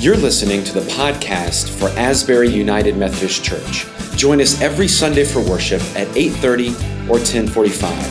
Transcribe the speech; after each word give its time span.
You're 0.00 0.16
listening 0.16 0.62
to 0.62 0.72
the 0.74 0.82
podcast 0.92 1.68
for 1.76 1.88
Asbury 1.98 2.48
United 2.48 2.96
Methodist 2.96 3.42
Church. 3.42 3.84
Join 4.14 4.40
us 4.40 4.60
every 4.62 4.86
Sunday 4.86 5.24
for 5.24 5.40
worship 5.40 5.82
at 5.96 6.06
8:30 6.16 6.68
or 7.10 7.18
10:45. 7.18 8.06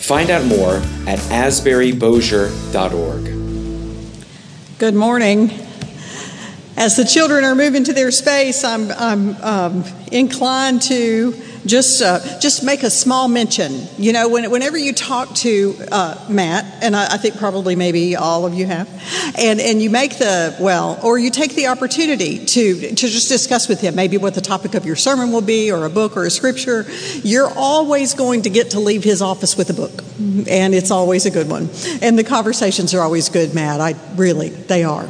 Find 0.00 0.30
out 0.30 0.44
more 0.44 0.76
at 1.08 1.18
asburybosier.org. 1.30 3.24
Good 4.78 4.94
morning. 4.94 5.50
As 6.76 6.94
the 6.94 7.04
children 7.04 7.42
are 7.42 7.56
moving 7.56 7.82
to 7.82 7.92
their 7.92 8.12
space, 8.12 8.62
I'm, 8.62 8.92
I'm 8.92 9.36
um, 9.42 9.82
inclined 10.12 10.82
to 10.82 11.32
just 11.66 12.02
uh, 12.02 12.38
just 12.40 12.64
make 12.64 12.82
a 12.82 12.90
small 12.90 13.28
mention. 13.28 13.86
You 13.96 14.12
know, 14.12 14.28
when, 14.28 14.50
whenever 14.50 14.76
you 14.76 14.92
talk 14.92 15.34
to 15.36 15.74
uh, 15.90 16.26
Matt, 16.28 16.82
and 16.82 16.94
I, 16.94 17.14
I, 17.14 17.16
think 17.16 17.36
probably 17.36 17.76
maybe 17.76 18.16
all 18.16 18.46
of 18.46 18.54
you 18.54 18.66
have, 18.66 18.88
and 19.38 19.60
and 19.60 19.82
you 19.82 19.90
make 19.90 20.18
the 20.18 20.56
well, 20.60 20.98
or 21.02 21.18
you 21.18 21.30
take 21.30 21.54
the 21.54 21.68
opportunity 21.68 22.44
to 22.44 22.88
to 22.88 23.08
just 23.08 23.28
discuss 23.28 23.68
with 23.68 23.80
him 23.80 23.94
maybe 23.94 24.18
what 24.18 24.34
the 24.34 24.40
topic 24.40 24.74
of 24.74 24.84
your 24.84 24.96
sermon 24.96 25.32
will 25.32 25.40
be, 25.40 25.72
or 25.72 25.84
a 25.84 25.90
book, 25.90 26.16
or 26.16 26.24
a 26.24 26.30
scripture. 26.30 26.86
You're 27.22 27.50
always 27.56 28.14
going 28.14 28.42
to 28.42 28.50
get 28.50 28.72
to 28.72 28.80
leave 28.80 29.04
his 29.04 29.22
office 29.22 29.56
with 29.56 29.70
a 29.70 29.74
book, 29.74 30.04
and 30.48 30.74
it's 30.74 30.90
always 30.90 31.26
a 31.26 31.30
good 31.30 31.48
one. 31.48 31.70
And 32.02 32.18
the 32.18 32.24
conversations 32.24 32.94
are 32.94 33.00
always 33.00 33.28
good, 33.28 33.54
Matt. 33.54 33.80
I 33.80 33.94
really 34.16 34.50
they 34.50 34.84
are, 34.84 35.08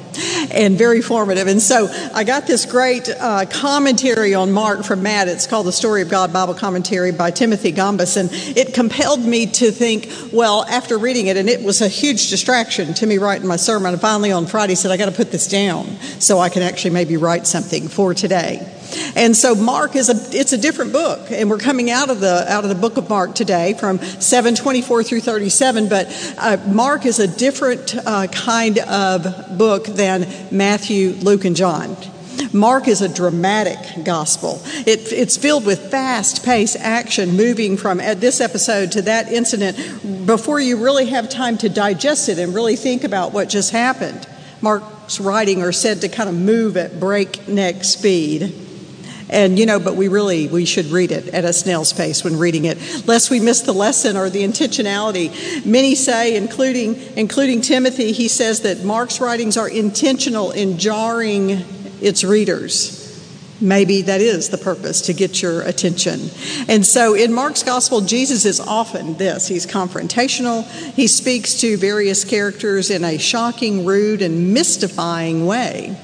and 0.50 0.78
very 0.78 1.02
formative. 1.02 1.48
And 1.48 1.60
so 1.60 1.88
I 2.14 2.24
got 2.24 2.46
this 2.46 2.64
great 2.64 3.08
uh, 3.08 3.46
commentary 3.46 4.34
on 4.34 4.52
Mark 4.52 4.84
from 4.84 5.02
Matt. 5.02 5.28
It's 5.28 5.46
called 5.46 5.66
the 5.66 5.72
Story 5.72 6.02
of 6.02 6.08
God. 6.08 6.32
Bible 6.44 6.60
commentary 6.60 7.10
by 7.10 7.30
Timothy 7.30 7.72
Gombis, 7.72 8.18
and 8.18 8.28
it 8.54 8.74
compelled 8.74 9.24
me 9.24 9.46
to 9.46 9.70
think, 9.70 10.10
well, 10.30 10.62
after 10.64 10.98
reading 10.98 11.28
it, 11.28 11.38
and 11.38 11.48
it 11.48 11.62
was 11.62 11.80
a 11.80 11.88
huge 11.88 12.28
distraction 12.28 12.92
to 12.92 13.06
me 13.06 13.16
writing 13.16 13.48
my 13.48 13.56
sermon. 13.56 13.94
And 13.94 14.00
finally 14.02 14.30
on 14.30 14.44
Friday 14.44 14.74
said, 14.74 14.90
I 14.90 14.98
got 14.98 15.06
to 15.06 15.12
put 15.12 15.32
this 15.32 15.48
down 15.48 15.86
so 16.18 16.40
I 16.40 16.50
can 16.50 16.60
actually 16.60 16.90
maybe 16.90 17.16
write 17.16 17.46
something 17.46 17.88
for 17.88 18.12
today. 18.12 18.70
And 19.16 19.34
so 19.34 19.54
Mark 19.54 19.96
is 19.96 20.10
a 20.10 20.38
it's 20.38 20.52
a 20.52 20.58
different 20.58 20.92
book, 20.92 21.30
and 21.30 21.48
we're 21.48 21.56
coming 21.56 21.90
out 21.90 22.10
of 22.10 22.20
the 22.20 22.44
out 22.46 22.64
of 22.64 22.68
the 22.68 22.76
book 22.76 22.98
of 22.98 23.08
Mark 23.08 23.34
today 23.34 23.72
from 23.72 23.96
724 23.98 25.02
through 25.02 25.20
37. 25.20 25.88
But 25.88 26.34
uh, 26.36 26.58
Mark 26.66 27.06
is 27.06 27.20
a 27.20 27.26
different 27.26 27.96
uh, 27.96 28.26
kind 28.26 28.80
of 28.80 29.56
book 29.56 29.86
than 29.86 30.28
Matthew, 30.50 31.12
Luke, 31.12 31.46
and 31.46 31.56
John. 31.56 31.96
Mark 32.52 32.86
is 32.88 33.02
a 33.02 33.08
dramatic 33.08 34.04
gospel. 34.04 34.60
It, 34.86 35.12
it's 35.12 35.36
filled 35.36 35.66
with 35.66 35.90
fast 35.90 36.44
paced 36.44 36.76
action, 36.76 37.36
moving 37.36 37.76
from 37.76 38.00
uh, 38.00 38.14
this 38.14 38.40
episode 38.40 38.92
to 38.92 39.02
that 39.02 39.32
incident 39.32 40.26
before 40.26 40.60
you 40.60 40.82
really 40.82 41.06
have 41.06 41.28
time 41.28 41.58
to 41.58 41.68
digest 41.68 42.28
it 42.28 42.38
and 42.38 42.54
really 42.54 42.76
think 42.76 43.04
about 43.04 43.32
what 43.32 43.48
just 43.48 43.72
happened. 43.72 44.26
Mark's 44.60 45.20
writing 45.20 45.62
are 45.62 45.72
said 45.72 46.00
to 46.02 46.08
kind 46.08 46.28
of 46.28 46.34
move 46.34 46.76
at 46.76 46.98
breakneck 46.98 47.84
speed. 47.84 48.54
And 49.28 49.58
you 49.58 49.66
know, 49.66 49.80
but 49.80 49.96
we 49.96 50.08
really 50.08 50.48
we 50.48 50.64
should 50.64 50.86
read 50.86 51.10
it 51.10 51.28
at 51.28 51.44
a 51.44 51.52
snail's 51.52 51.92
pace 51.92 52.22
when 52.22 52.38
reading 52.38 52.66
it, 52.66 52.78
lest 53.06 53.30
we 53.30 53.40
miss 53.40 53.62
the 53.62 53.72
lesson 53.72 54.16
or 54.16 54.30
the 54.30 54.44
intentionality. 54.44 55.64
Many 55.66 55.94
say, 55.94 56.36
including 56.36 56.94
including 57.16 57.62
Timothy, 57.62 58.12
he 58.12 58.28
says 58.28 58.60
that 58.60 58.84
Mark's 58.84 59.20
writings 59.20 59.56
are 59.56 59.68
intentional 59.68 60.50
in 60.50 60.78
jarring 60.78 61.64
its 62.04 62.22
readers. 62.22 63.00
Maybe 63.60 64.02
that 64.02 64.20
is 64.20 64.50
the 64.50 64.58
purpose 64.58 65.02
to 65.02 65.12
get 65.14 65.40
your 65.40 65.62
attention. 65.62 66.28
And 66.68 66.84
so 66.84 67.14
in 67.14 67.32
Mark's 67.32 67.62
gospel, 67.62 68.00
Jesus 68.00 68.44
is 68.44 68.60
often 68.60 69.16
this 69.16 69.48
he's 69.48 69.66
confrontational. 69.66 70.64
He 70.92 71.06
speaks 71.06 71.60
to 71.60 71.76
various 71.76 72.24
characters 72.24 72.90
in 72.90 73.04
a 73.04 73.16
shocking, 73.16 73.84
rude, 73.84 74.22
and 74.22 74.52
mystifying 74.52 75.46
way. 75.46 75.96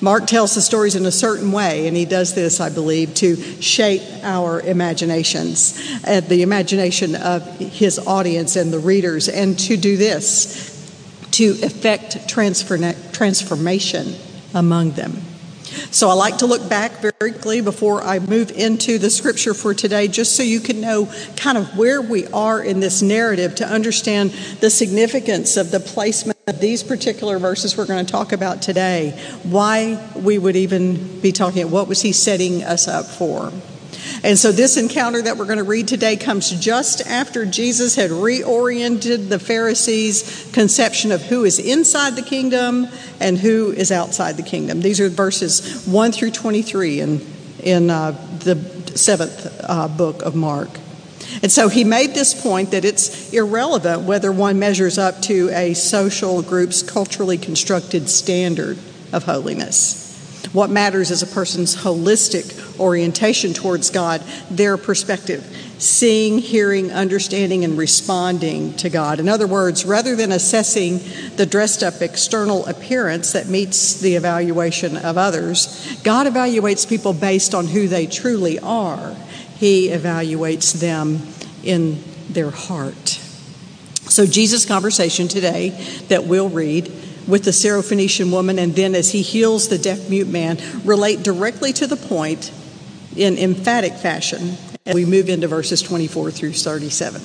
Mark 0.00 0.26
tells 0.26 0.54
the 0.54 0.62
stories 0.62 0.96
in 0.96 1.06
a 1.06 1.12
certain 1.12 1.52
way, 1.52 1.86
and 1.86 1.96
he 1.96 2.06
does 2.06 2.34
this, 2.34 2.60
I 2.60 2.70
believe, 2.70 3.14
to 3.16 3.36
shape 3.62 4.02
our 4.22 4.60
imaginations, 4.60 5.78
uh, 6.04 6.20
the 6.20 6.42
imagination 6.42 7.14
of 7.14 7.46
his 7.58 7.98
audience 7.98 8.56
and 8.56 8.72
the 8.72 8.78
readers, 8.78 9.28
and 9.28 9.58
to 9.60 9.76
do 9.76 9.96
this, 9.96 10.90
to 11.32 11.50
effect 11.62 12.28
transformation 12.28 14.14
among 14.54 14.92
them. 14.92 15.22
So 15.90 16.08
I 16.08 16.14
like 16.14 16.38
to 16.38 16.46
look 16.46 16.68
back 16.68 17.00
very 17.00 17.32
quickly 17.32 17.60
before 17.60 18.02
I 18.02 18.18
move 18.18 18.50
into 18.50 18.98
the 18.98 19.10
scripture 19.10 19.54
for 19.54 19.74
today, 19.74 20.08
just 20.08 20.36
so 20.36 20.42
you 20.42 20.60
can 20.60 20.80
know 20.80 21.12
kind 21.36 21.58
of 21.58 21.76
where 21.76 22.02
we 22.02 22.26
are 22.28 22.62
in 22.62 22.80
this 22.80 23.02
narrative 23.02 23.54
to 23.56 23.66
understand 23.66 24.30
the 24.60 24.70
significance 24.70 25.56
of 25.56 25.70
the 25.70 25.80
placement 25.80 26.38
of 26.46 26.60
these 26.60 26.82
particular 26.82 27.38
verses 27.38 27.76
we're 27.76 27.86
going 27.86 28.04
to 28.04 28.10
talk 28.10 28.32
about 28.32 28.62
today, 28.62 29.10
why 29.44 30.12
we 30.16 30.38
would 30.38 30.56
even 30.56 31.20
be 31.20 31.32
talking, 31.32 31.70
what 31.70 31.88
was 31.88 32.02
he 32.02 32.12
setting 32.12 32.62
us 32.62 32.88
up 32.88 33.06
for. 33.06 33.52
And 34.22 34.38
so, 34.38 34.52
this 34.52 34.76
encounter 34.76 35.22
that 35.22 35.38
we're 35.38 35.46
going 35.46 35.58
to 35.58 35.64
read 35.64 35.88
today 35.88 36.16
comes 36.16 36.50
just 36.50 37.00
after 37.06 37.46
Jesus 37.46 37.96
had 37.96 38.10
reoriented 38.10 39.30
the 39.30 39.38
Pharisees' 39.38 40.50
conception 40.52 41.10
of 41.10 41.22
who 41.22 41.44
is 41.44 41.58
inside 41.58 42.16
the 42.16 42.22
kingdom 42.22 42.88
and 43.18 43.38
who 43.38 43.72
is 43.72 43.90
outside 43.90 44.36
the 44.36 44.42
kingdom. 44.42 44.82
These 44.82 45.00
are 45.00 45.08
verses 45.08 45.86
1 45.86 46.12
through 46.12 46.32
23 46.32 47.00
in, 47.00 47.26
in 47.62 47.90
uh, 47.90 48.10
the 48.40 48.56
seventh 48.94 49.64
uh, 49.64 49.88
book 49.88 50.22
of 50.22 50.34
Mark. 50.34 50.68
And 51.42 51.50
so 51.50 51.68
he 51.68 51.84
made 51.84 52.10
this 52.10 52.40
point 52.40 52.72
that 52.72 52.84
it's 52.84 53.32
irrelevant 53.32 54.02
whether 54.02 54.32
one 54.32 54.58
measures 54.58 54.98
up 54.98 55.22
to 55.22 55.48
a 55.50 55.74
social 55.74 56.42
group's 56.42 56.82
culturally 56.82 57.38
constructed 57.38 58.08
standard 58.10 58.78
of 59.12 59.24
holiness. 59.24 59.99
What 60.52 60.68
matters 60.68 61.12
is 61.12 61.22
a 61.22 61.28
person's 61.28 61.76
holistic 61.76 62.80
orientation 62.80 63.54
towards 63.54 63.90
God, 63.90 64.20
their 64.50 64.76
perspective, 64.76 65.44
seeing, 65.78 66.38
hearing, 66.38 66.90
understanding, 66.90 67.64
and 67.64 67.78
responding 67.78 68.74
to 68.78 68.90
God. 68.90 69.20
In 69.20 69.28
other 69.28 69.46
words, 69.46 69.84
rather 69.84 70.16
than 70.16 70.32
assessing 70.32 71.00
the 71.36 71.46
dressed 71.46 71.84
up 71.84 72.02
external 72.02 72.66
appearance 72.66 73.32
that 73.32 73.46
meets 73.46 74.00
the 74.00 74.16
evaluation 74.16 74.96
of 74.96 75.16
others, 75.16 75.96
God 76.02 76.26
evaluates 76.26 76.88
people 76.88 77.12
based 77.12 77.54
on 77.54 77.68
who 77.68 77.86
they 77.86 78.06
truly 78.06 78.58
are. 78.58 79.14
He 79.56 79.88
evaluates 79.88 80.72
them 80.72 81.20
in 81.62 82.02
their 82.28 82.50
heart. 82.50 83.20
So, 84.08 84.26
Jesus' 84.26 84.66
conversation 84.66 85.28
today 85.28 85.70
that 86.08 86.24
we'll 86.24 86.48
read 86.48 86.90
with 87.30 87.44
the 87.44 87.50
Syrophoenician 87.50 88.30
woman, 88.30 88.58
and 88.58 88.74
then 88.74 88.94
as 88.94 89.12
he 89.12 89.22
heals 89.22 89.68
the 89.68 89.78
deaf 89.78 90.10
mute 90.10 90.28
man, 90.28 90.58
relate 90.84 91.22
directly 91.22 91.72
to 91.74 91.86
the 91.86 91.96
point 91.96 92.52
in 93.16 93.38
emphatic 93.38 93.94
fashion 93.94 94.56
as 94.86 94.94
we 94.94 95.04
move 95.04 95.28
into 95.28 95.48
verses 95.48 95.82
24 95.82 96.30
through 96.30 96.52
37. 96.52 97.20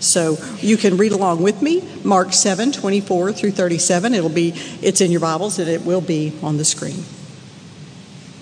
So 0.00 0.38
you 0.60 0.76
can 0.76 0.96
read 0.96 1.12
along 1.12 1.42
with 1.42 1.60
me, 1.60 1.82
Mark 2.04 2.32
7, 2.32 2.72
24 2.72 3.32
through 3.32 3.50
37. 3.50 4.14
It'll 4.14 4.28
be, 4.28 4.52
it's 4.80 5.00
in 5.00 5.10
your 5.10 5.20
Bibles 5.20 5.58
and 5.58 5.68
it 5.68 5.84
will 5.84 6.00
be 6.00 6.32
on 6.42 6.56
the 6.56 6.64
screen. 6.64 7.04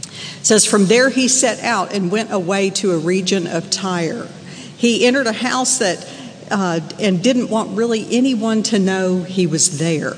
It 0.06 0.46
says, 0.46 0.66
From 0.66 0.86
there 0.86 1.08
he 1.08 1.28
set 1.28 1.60
out 1.60 1.94
and 1.94 2.10
went 2.10 2.32
away 2.32 2.70
to 2.70 2.92
a 2.92 2.98
region 2.98 3.46
of 3.46 3.70
Tyre. 3.70 4.28
He 4.76 5.06
entered 5.06 5.26
a 5.26 5.32
house 5.32 5.78
that, 5.78 6.06
uh, 6.50 6.80
and 7.00 7.22
didn't 7.22 7.48
want 7.48 7.76
really 7.76 8.06
anyone 8.10 8.62
to 8.64 8.78
know 8.78 9.22
he 9.22 9.46
was 9.46 9.78
there. 9.78 10.14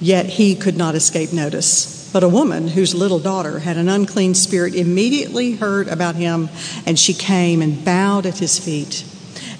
Yet 0.00 0.26
he 0.26 0.54
could 0.54 0.76
not 0.76 0.94
escape 0.94 1.32
notice. 1.32 2.10
But 2.12 2.22
a 2.22 2.28
woman 2.28 2.68
whose 2.68 2.94
little 2.94 3.18
daughter 3.18 3.60
had 3.60 3.76
an 3.76 3.88
unclean 3.88 4.34
spirit 4.34 4.74
immediately 4.74 5.52
heard 5.52 5.88
about 5.88 6.14
him, 6.16 6.48
and 6.86 6.98
she 6.98 7.14
came 7.14 7.62
and 7.62 7.84
bowed 7.84 8.26
at 8.26 8.38
his 8.38 8.58
feet. 8.58 9.04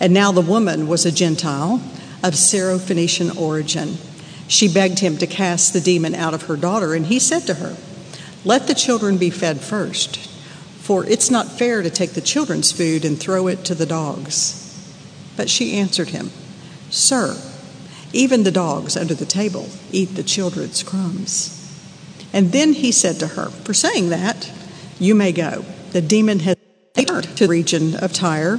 And 0.00 0.12
now 0.12 0.32
the 0.32 0.41
woman 0.41 0.88
was 0.88 1.04
a 1.04 1.12
Gentile 1.12 1.82
of 2.22 2.34
Syrophoenician 2.34 3.36
origin. 3.38 3.98
She 4.48 4.72
begged 4.72 5.00
him 5.00 5.16
to 5.19 5.26
cast 5.26 5.72
the 5.72 5.80
demon 5.80 6.14
out 6.14 6.34
of 6.34 6.44
her 6.44 6.56
daughter, 6.56 6.94
and 6.94 7.06
he 7.06 7.19
said 7.19 7.46
to 7.46 7.55
her, 7.55 7.76
Let 8.44 8.66
the 8.66 8.75
children 8.75 9.19
be 9.19 9.31
fed 9.31 9.61
first, 9.61 10.16
for 10.81 11.05
it's 11.06 11.31
not 11.31 11.58
fair 11.58 11.82
to 11.82 11.90
take 11.90 12.12
the 12.12 12.20
children's 12.20 12.72
food 12.72 13.05
and 13.05 13.19
throw 13.19 13.49
it 13.49 13.64
to 13.64 13.75
the 13.75 13.87
dogs. 13.87 14.62
But 15.37 15.50
she 15.50 15.76
answered 15.76 16.11
him, 16.11 16.31
Sir, 16.90 17.37
even 18.16 18.42
the 18.42 18.50
dogs 18.50 18.96
under 18.96 19.14
the 19.14 19.26
table 19.26 19.68
eat 19.92 20.16
the 20.16 20.22
children's 20.22 20.82
crumbs. 20.82 21.52
And 22.32 22.52
then 22.52 22.72
he 22.72 22.90
said 22.90 23.18
to 23.20 23.28
her, 23.28 23.50
For 23.50 23.74
saying 23.74 24.08
that, 24.08 24.50
you 24.98 25.14
may 25.14 25.32
go. 25.32 25.64
The 25.92 26.00
demon 26.00 26.40
had 26.40 26.58
returned 26.96 27.36
to 27.36 27.46
the 27.46 27.48
region 27.48 27.94
of 27.96 28.12
Tyre, 28.12 28.58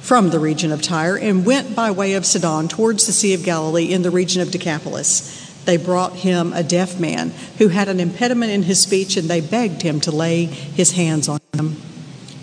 from 0.00 0.30
the 0.30 0.40
region 0.40 0.72
of 0.72 0.82
Tyre, 0.82 1.16
and 1.16 1.44
went 1.44 1.74
by 1.74 1.90
way 1.90 2.14
of 2.14 2.24
Sidon 2.24 2.68
towards 2.68 3.06
the 3.06 3.12
Sea 3.12 3.34
of 3.34 3.44
Galilee 3.44 3.92
in 3.92 4.02
the 4.02 4.10
region 4.10 4.40
of 4.40 4.50
Decapolis. 4.50 5.64
They 5.64 5.76
brought 5.76 6.14
him 6.14 6.52
a 6.52 6.62
deaf 6.62 6.98
man 6.98 7.32
who 7.58 7.68
had 7.68 7.88
an 7.88 8.00
impediment 8.00 8.52
in 8.52 8.62
his 8.62 8.80
speech, 8.80 9.16
and 9.16 9.28
they 9.28 9.40
begged 9.40 9.82
him 9.82 10.00
to 10.00 10.10
lay 10.10 10.44
his 10.44 10.92
hands 10.92 11.28
on 11.28 11.40
him. 11.54 11.76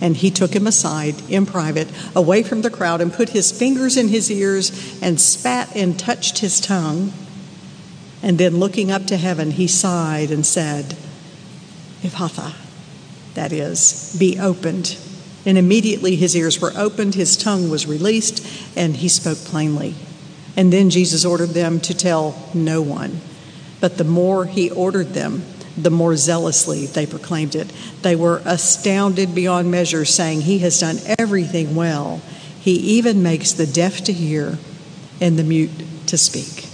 And 0.03 0.17
he 0.17 0.31
took 0.31 0.53
him 0.53 0.67
aside 0.67 1.15
in 1.29 1.45
private, 1.45 1.88
away 2.13 2.44
from 2.44 2.61
the 2.61 2.69
crowd, 2.69 3.00
and 3.00 3.13
put 3.13 3.29
his 3.29 3.57
fingers 3.57 3.95
in 3.95 4.09
his 4.09 4.29
ears 4.29 5.00
and 5.01 5.19
spat 5.19 5.73
and 5.77 5.97
touched 5.97 6.39
his 6.39 6.59
tongue. 6.59 7.13
And 8.21 8.38
then 8.38 8.57
looking 8.57 8.91
up 8.91 9.05
to 9.05 9.15
heaven, 9.15 9.51
he 9.51 9.65
sighed 9.65 10.29
and 10.29 10.45
said, 10.45 10.97
Ephphatha, 12.01 12.53
that 13.35 13.53
is, 13.53 14.13
be 14.19 14.38
opened. 14.38 14.97
And 15.45 15.57
immediately 15.57 16.17
his 16.17 16.35
ears 16.35 16.59
were 16.59 16.73
opened, 16.75 17.15
his 17.15 17.38
tongue 17.38 17.69
was 17.69 17.88
released, 17.88 18.45
and 18.75 18.97
he 18.97 19.07
spoke 19.07 19.38
plainly. 19.38 19.95
And 20.57 20.73
then 20.73 20.89
Jesus 20.89 21.23
ordered 21.23 21.51
them 21.51 21.79
to 21.79 21.94
tell 21.94 22.50
no 22.53 22.81
one. 22.81 23.21
But 23.79 23.97
the 23.97 24.03
more 24.03 24.47
he 24.47 24.69
ordered 24.69 25.13
them, 25.13 25.44
the 25.78 25.90
more 25.90 26.16
zealously 26.16 26.86
they 26.86 27.06
proclaimed 27.06 27.56
it. 27.56 27.72
They 28.02 28.16
were 28.16 28.42
astounded 28.46 29.34
beyond 29.34 29.72
measure, 29.72 30.06
saying, 30.06 30.42
He 30.42 30.60
has 30.60 30.80
done 30.80 30.98
everything 31.20 31.75
well. 31.75 32.22
He 32.60 32.74
even 32.98 33.24
makes 33.24 33.54
the 33.54 33.66
deaf 33.66 34.04
to 34.06 34.14
hear 34.14 34.58
and 35.20 35.38
the 35.38 35.44
mute 35.44 35.72
to 36.08 36.18
speak. 36.18 36.70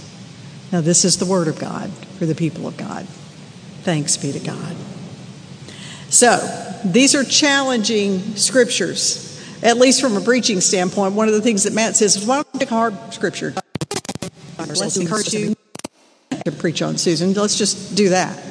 Now, 0.72 0.80
this 0.80 1.04
is 1.04 1.16
the 1.16 1.26
word 1.26 1.48
of 1.48 1.58
God 1.58 1.90
for 2.18 2.26
the 2.26 2.34
people 2.34 2.66
of 2.68 2.76
God. 2.76 3.06
Thanks 3.82 4.16
be 4.16 4.32
to 4.32 4.38
God. 4.38 4.76
So, 6.10 6.38
these 6.84 7.14
are 7.14 7.24
challenging 7.24 8.20
scriptures, 8.36 9.40
at 9.62 9.78
least 9.78 10.00
from 10.00 10.16
a 10.16 10.20
preaching 10.20 10.60
standpoint. 10.60 11.14
One 11.14 11.28
of 11.28 11.34
the 11.34 11.42
things 11.42 11.64
that 11.64 11.72
Matt 11.72 11.96
says 11.96 12.16
is, 12.16 12.26
why 12.26 12.42
don't 12.42 12.62
a 12.62 12.66
hard 12.66 13.14
scripture? 13.14 13.54
Let's 14.58 14.96
encourage 14.96 15.32
you 15.32 15.54
to 16.44 16.52
preach 16.52 16.82
on, 16.82 16.98
Susan. 16.98 17.32
Let's 17.32 17.56
just 17.56 17.96
do 17.96 18.10
that. 18.10 18.49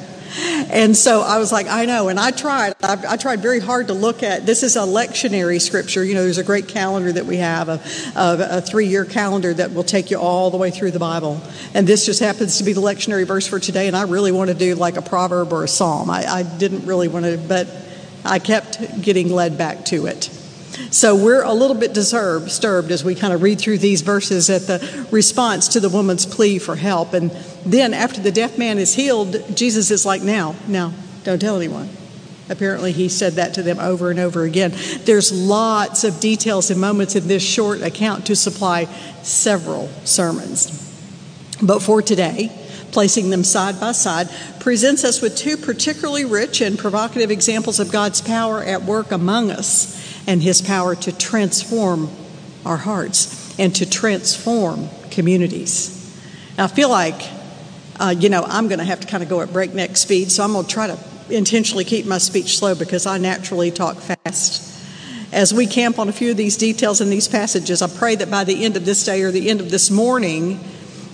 And 0.70 0.96
so 0.96 1.22
I 1.22 1.38
was 1.38 1.52
like, 1.52 1.66
I 1.66 1.84
know. 1.84 2.08
And 2.08 2.18
I 2.18 2.30
tried. 2.30 2.74
I, 2.82 3.02
I, 3.10 3.16
tried 3.16 3.40
very 3.40 3.60
hard 3.60 3.88
to 3.88 3.94
look 3.94 4.22
at 4.22 4.46
this 4.46 4.62
is 4.62 4.76
a 4.76 4.80
lectionary 4.80 5.60
scripture. 5.60 6.04
You 6.04 6.14
know, 6.14 6.22
there's 6.22 6.38
a 6.38 6.44
great 6.44 6.68
calendar 6.68 7.12
that 7.12 7.26
we 7.26 7.36
have, 7.38 7.68
a, 7.68 7.80
a, 8.16 8.58
a 8.58 8.60
three 8.60 8.86
year 8.86 9.04
calendar 9.04 9.52
that 9.54 9.72
will 9.72 9.84
take 9.84 10.10
you 10.10 10.18
all 10.18 10.50
the 10.50 10.56
way 10.56 10.70
through 10.70 10.90
the 10.90 10.98
Bible. 10.98 11.40
And 11.74 11.86
this 11.86 12.06
just 12.06 12.20
happens 12.20 12.58
to 12.58 12.64
be 12.64 12.72
the 12.72 12.80
lectionary 12.80 13.26
verse 13.26 13.46
for 13.46 13.60
today. 13.60 13.86
And 13.86 13.96
I 13.96 14.02
really 14.02 14.32
want 14.32 14.50
to 14.50 14.56
do 14.56 14.74
like 14.74 14.96
a 14.96 15.02
proverb 15.02 15.52
or 15.52 15.64
a 15.64 15.68
psalm. 15.68 16.10
I, 16.10 16.24
I 16.24 16.42
didn't 16.42 16.86
really 16.86 17.08
want 17.08 17.24
to, 17.24 17.38
but 17.38 17.68
I 18.24 18.38
kept 18.38 19.02
getting 19.02 19.30
led 19.30 19.56
back 19.56 19.84
to 19.86 20.06
it. 20.06 20.30
So 20.90 21.14
we're 21.14 21.42
a 21.42 21.52
little 21.52 21.76
bit 21.76 21.92
disturbed 21.92 22.90
as 22.90 23.04
we 23.04 23.14
kind 23.14 23.32
of 23.32 23.42
read 23.42 23.60
through 23.60 23.78
these 23.78 24.02
verses 24.02 24.50
at 24.50 24.62
the 24.62 25.06
response 25.10 25.68
to 25.68 25.80
the 25.80 25.88
woman's 25.88 26.26
plea 26.26 26.58
for 26.58 26.76
help. 26.76 27.12
And 27.12 27.30
then 27.64 27.94
after 27.94 28.20
the 28.20 28.32
deaf 28.32 28.58
man 28.58 28.78
is 28.78 28.94
healed, 28.94 29.56
Jesus 29.56 29.90
is 29.90 30.04
like, 30.04 30.22
now, 30.22 30.56
now, 30.66 30.92
don't 31.24 31.40
tell 31.40 31.56
anyone. 31.56 31.88
Apparently, 32.48 32.90
he 32.90 33.08
said 33.08 33.34
that 33.34 33.54
to 33.54 33.62
them 33.62 33.78
over 33.78 34.10
and 34.10 34.18
over 34.18 34.42
again. 34.42 34.72
There's 35.04 35.32
lots 35.32 36.02
of 36.02 36.18
details 36.18 36.70
and 36.70 36.80
moments 36.80 37.14
in 37.14 37.28
this 37.28 37.44
short 37.44 37.80
account 37.82 38.26
to 38.26 38.34
supply 38.34 38.86
several 39.22 39.88
sermons. 40.02 40.88
But 41.62 41.80
for 41.80 42.02
today, 42.02 42.50
placing 42.90 43.30
them 43.30 43.44
side 43.44 43.78
by 43.78 43.92
side, 43.92 44.28
presents 44.58 45.04
us 45.04 45.22
with 45.22 45.36
two 45.36 45.56
particularly 45.56 46.24
rich 46.24 46.60
and 46.60 46.76
provocative 46.76 47.30
examples 47.30 47.78
of 47.78 47.92
God's 47.92 48.20
power 48.20 48.62
at 48.64 48.82
work 48.82 49.12
among 49.12 49.52
us 49.52 49.99
and 50.26 50.42
His 50.42 50.62
power 50.62 50.94
to 50.94 51.16
transform 51.16 52.10
our 52.64 52.76
hearts 52.76 53.58
and 53.58 53.74
to 53.76 53.88
transform 53.88 54.88
communities. 55.10 55.96
Now, 56.56 56.64
I 56.64 56.68
feel 56.68 56.88
like, 56.88 57.20
uh, 57.98 58.14
you 58.16 58.28
know, 58.28 58.42
I'm 58.46 58.68
going 58.68 58.78
to 58.78 58.84
have 58.84 59.00
to 59.00 59.06
kind 59.06 59.22
of 59.22 59.28
go 59.28 59.40
at 59.40 59.52
breakneck 59.52 59.96
speed, 59.96 60.30
so 60.30 60.44
I'm 60.44 60.52
going 60.52 60.66
to 60.66 60.70
try 60.70 60.86
to 60.86 60.98
intentionally 61.30 61.84
keep 61.84 62.06
my 62.06 62.18
speech 62.18 62.58
slow 62.58 62.74
because 62.74 63.06
I 63.06 63.18
naturally 63.18 63.70
talk 63.70 63.96
fast. 63.96 64.66
As 65.32 65.54
we 65.54 65.66
camp 65.66 65.98
on 65.98 66.08
a 66.08 66.12
few 66.12 66.32
of 66.32 66.36
these 66.36 66.56
details 66.56 67.00
in 67.00 67.08
these 67.08 67.28
passages, 67.28 67.82
I 67.82 67.88
pray 67.88 68.16
that 68.16 68.30
by 68.30 68.44
the 68.44 68.64
end 68.64 68.76
of 68.76 68.84
this 68.84 69.04
day 69.04 69.22
or 69.22 69.30
the 69.30 69.48
end 69.48 69.60
of 69.60 69.70
this 69.70 69.90
morning, 69.90 70.58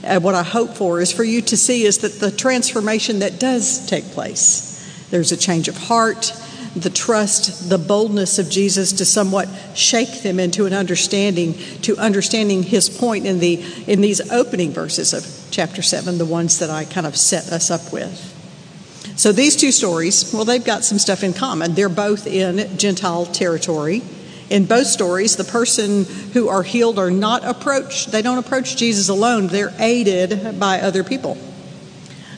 uh, 0.05 0.21
what 0.21 0.35
I 0.35 0.43
hope 0.43 0.75
for 0.75 1.01
is 1.01 1.13
for 1.13 1.25
you 1.25 1.43
to 1.43 1.57
see 1.57 1.85
is 1.85 1.99
that 1.99 2.13
the 2.15 2.31
transformation 2.31 3.19
that 3.19 3.39
does 3.39 3.87
take 3.87 4.05
place. 4.07 4.73
There's 5.11 5.33
a 5.33 5.37
change 5.37 5.69
of 5.69 5.77
heart, 5.77 6.33
the 6.77 6.91
trust, 6.91 7.71
the 7.71 7.79
boldness 7.79 8.39
of 8.39 8.51
Jesus 8.51 8.93
to 8.93 9.05
somewhat 9.07 9.49
shake 9.75 10.23
them 10.23 10.39
into 10.39 10.67
an 10.67 10.75
understanding, 10.75 11.55
to 11.83 11.97
understanding 11.97 12.63
his 12.63 12.91
point 12.91 13.27
in 13.27 13.39
the 13.39 13.65
in 13.87 14.03
these 14.03 14.31
opening 14.31 14.73
verses 14.73 15.15
of 15.15 15.27
chapter 15.51 15.81
seven, 15.81 16.19
the 16.19 16.27
ones 16.27 16.59
that 16.59 16.69
I 16.69 16.85
kind 16.85 17.07
of 17.07 17.17
set 17.17 17.49
us 17.49 17.71
up 17.71 17.93
with. 17.93 18.35
So 19.17 19.33
these 19.33 19.57
two 19.57 19.73
stories, 19.73 20.33
well, 20.35 20.45
they've 20.45 20.63
got 20.63 20.85
some 20.85 20.99
stuff 20.99 21.25
in 21.25 21.33
common. 21.33 21.75
They're 21.75 21.89
both 21.89 22.27
in 22.27 22.77
Gentile 22.77 23.25
territory. 23.25 24.03
In 24.51 24.67
both 24.67 24.87
stories, 24.87 25.37
the 25.37 25.45
person 25.45 26.05
who 26.35 26.49
are 26.49 26.63
healed 26.63 26.99
are 26.99 27.11
not 27.11 27.43
approached, 27.43 28.13
they 28.13 28.23
don't 28.23 28.39
approach 28.39 28.77
Jesus 28.77 29.09
alone, 29.09 29.49
they're 29.49 29.75
aided 29.79 30.61
by 30.61 30.81
other 30.81 31.03
people. 31.03 31.39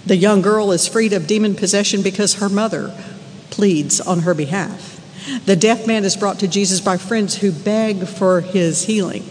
The 0.07 0.17
young 0.17 0.41
girl 0.41 0.71
is 0.73 0.87
freed 0.87 1.13
of 1.13 1.27
demon 1.27 1.55
possession 1.55 2.01
because 2.03 2.35
her 2.35 2.49
mother 2.49 2.95
pleads 3.51 4.01
on 4.01 4.21
her 4.21 4.35
behalf. 4.35 4.97
The 5.45 5.57
deaf 5.57 5.87
man 5.87 6.05
is 6.05 6.17
brought 6.17 6.39
to 6.41 6.49
Jesus 6.49 6.81
by 6.81 6.97
friends 6.97 7.37
who 7.37 7.53
beg 7.53 8.07
for 8.07 8.41
his 8.41 8.85
healing. 8.85 9.29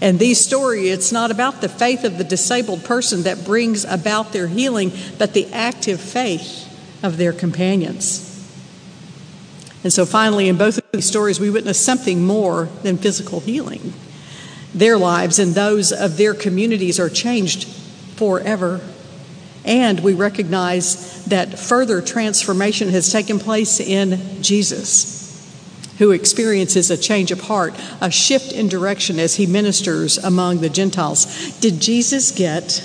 And 0.00 0.18
these 0.18 0.40
stories, 0.40 0.92
it's 0.92 1.12
not 1.12 1.30
about 1.30 1.60
the 1.60 1.68
faith 1.68 2.04
of 2.04 2.18
the 2.18 2.24
disabled 2.24 2.84
person 2.84 3.24
that 3.24 3.44
brings 3.44 3.84
about 3.84 4.32
their 4.32 4.46
healing, 4.46 4.92
but 5.18 5.34
the 5.34 5.52
active 5.52 6.00
faith 6.00 6.66
of 7.02 7.16
their 7.16 7.32
companions. 7.32 8.24
And 9.82 9.92
so 9.92 10.06
finally, 10.06 10.48
in 10.48 10.56
both 10.56 10.78
of 10.78 10.84
these 10.92 11.06
stories, 11.06 11.40
we 11.40 11.50
witness 11.50 11.84
something 11.84 12.24
more 12.24 12.68
than 12.82 12.96
physical 12.98 13.40
healing. 13.40 13.92
Their 14.74 14.98
lives 14.98 15.38
and 15.38 15.54
those 15.54 15.92
of 15.92 16.16
their 16.16 16.34
communities 16.34 17.00
are 17.00 17.08
changed 17.08 17.66
forever 18.16 18.80
and 19.68 20.00
we 20.00 20.14
recognize 20.14 21.26
that 21.26 21.58
further 21.58 22.00
transformation 22.00 22.88
has 22.88 23.12
taken 23.12 23.38
place 23.38 23.78
in 23.78 24.42
Jesus, 24.42 25.14
who 25.98 26.10
experiences 26.10 26.90
a 26.90 26.96
change 26.96 27.30
of 27.30 27.42
heart, 27.42 27.74
a 28.00 28.10
shift 28.10 28.50
in 28.50 28.68
direction 28.68 29.18
as 29.18 29.36
he 29.36 29.46
ministers 29.46 30.16
among 30.16 30.62
the 30.62 30.70
Gentiles. 30.70 31.60
Did 31.60 31.82
Jesus 31.82 32.30
get 32.30 32.82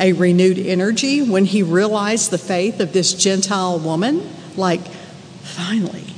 a 0.00 0.14
renewed 0.14 0.58
energy 0.58 1.20
when 1.20 1.44
he 1.44 1.62
realized 1.62 2.30
the 2.30 2.38
faith 2.38 2.80
of 2.80 2.94
this 2.94 3.12
Gentile 3.12 3.78
woman? 3.78 4.26
Like, 4.56 4.86
finally, 5.42 6.14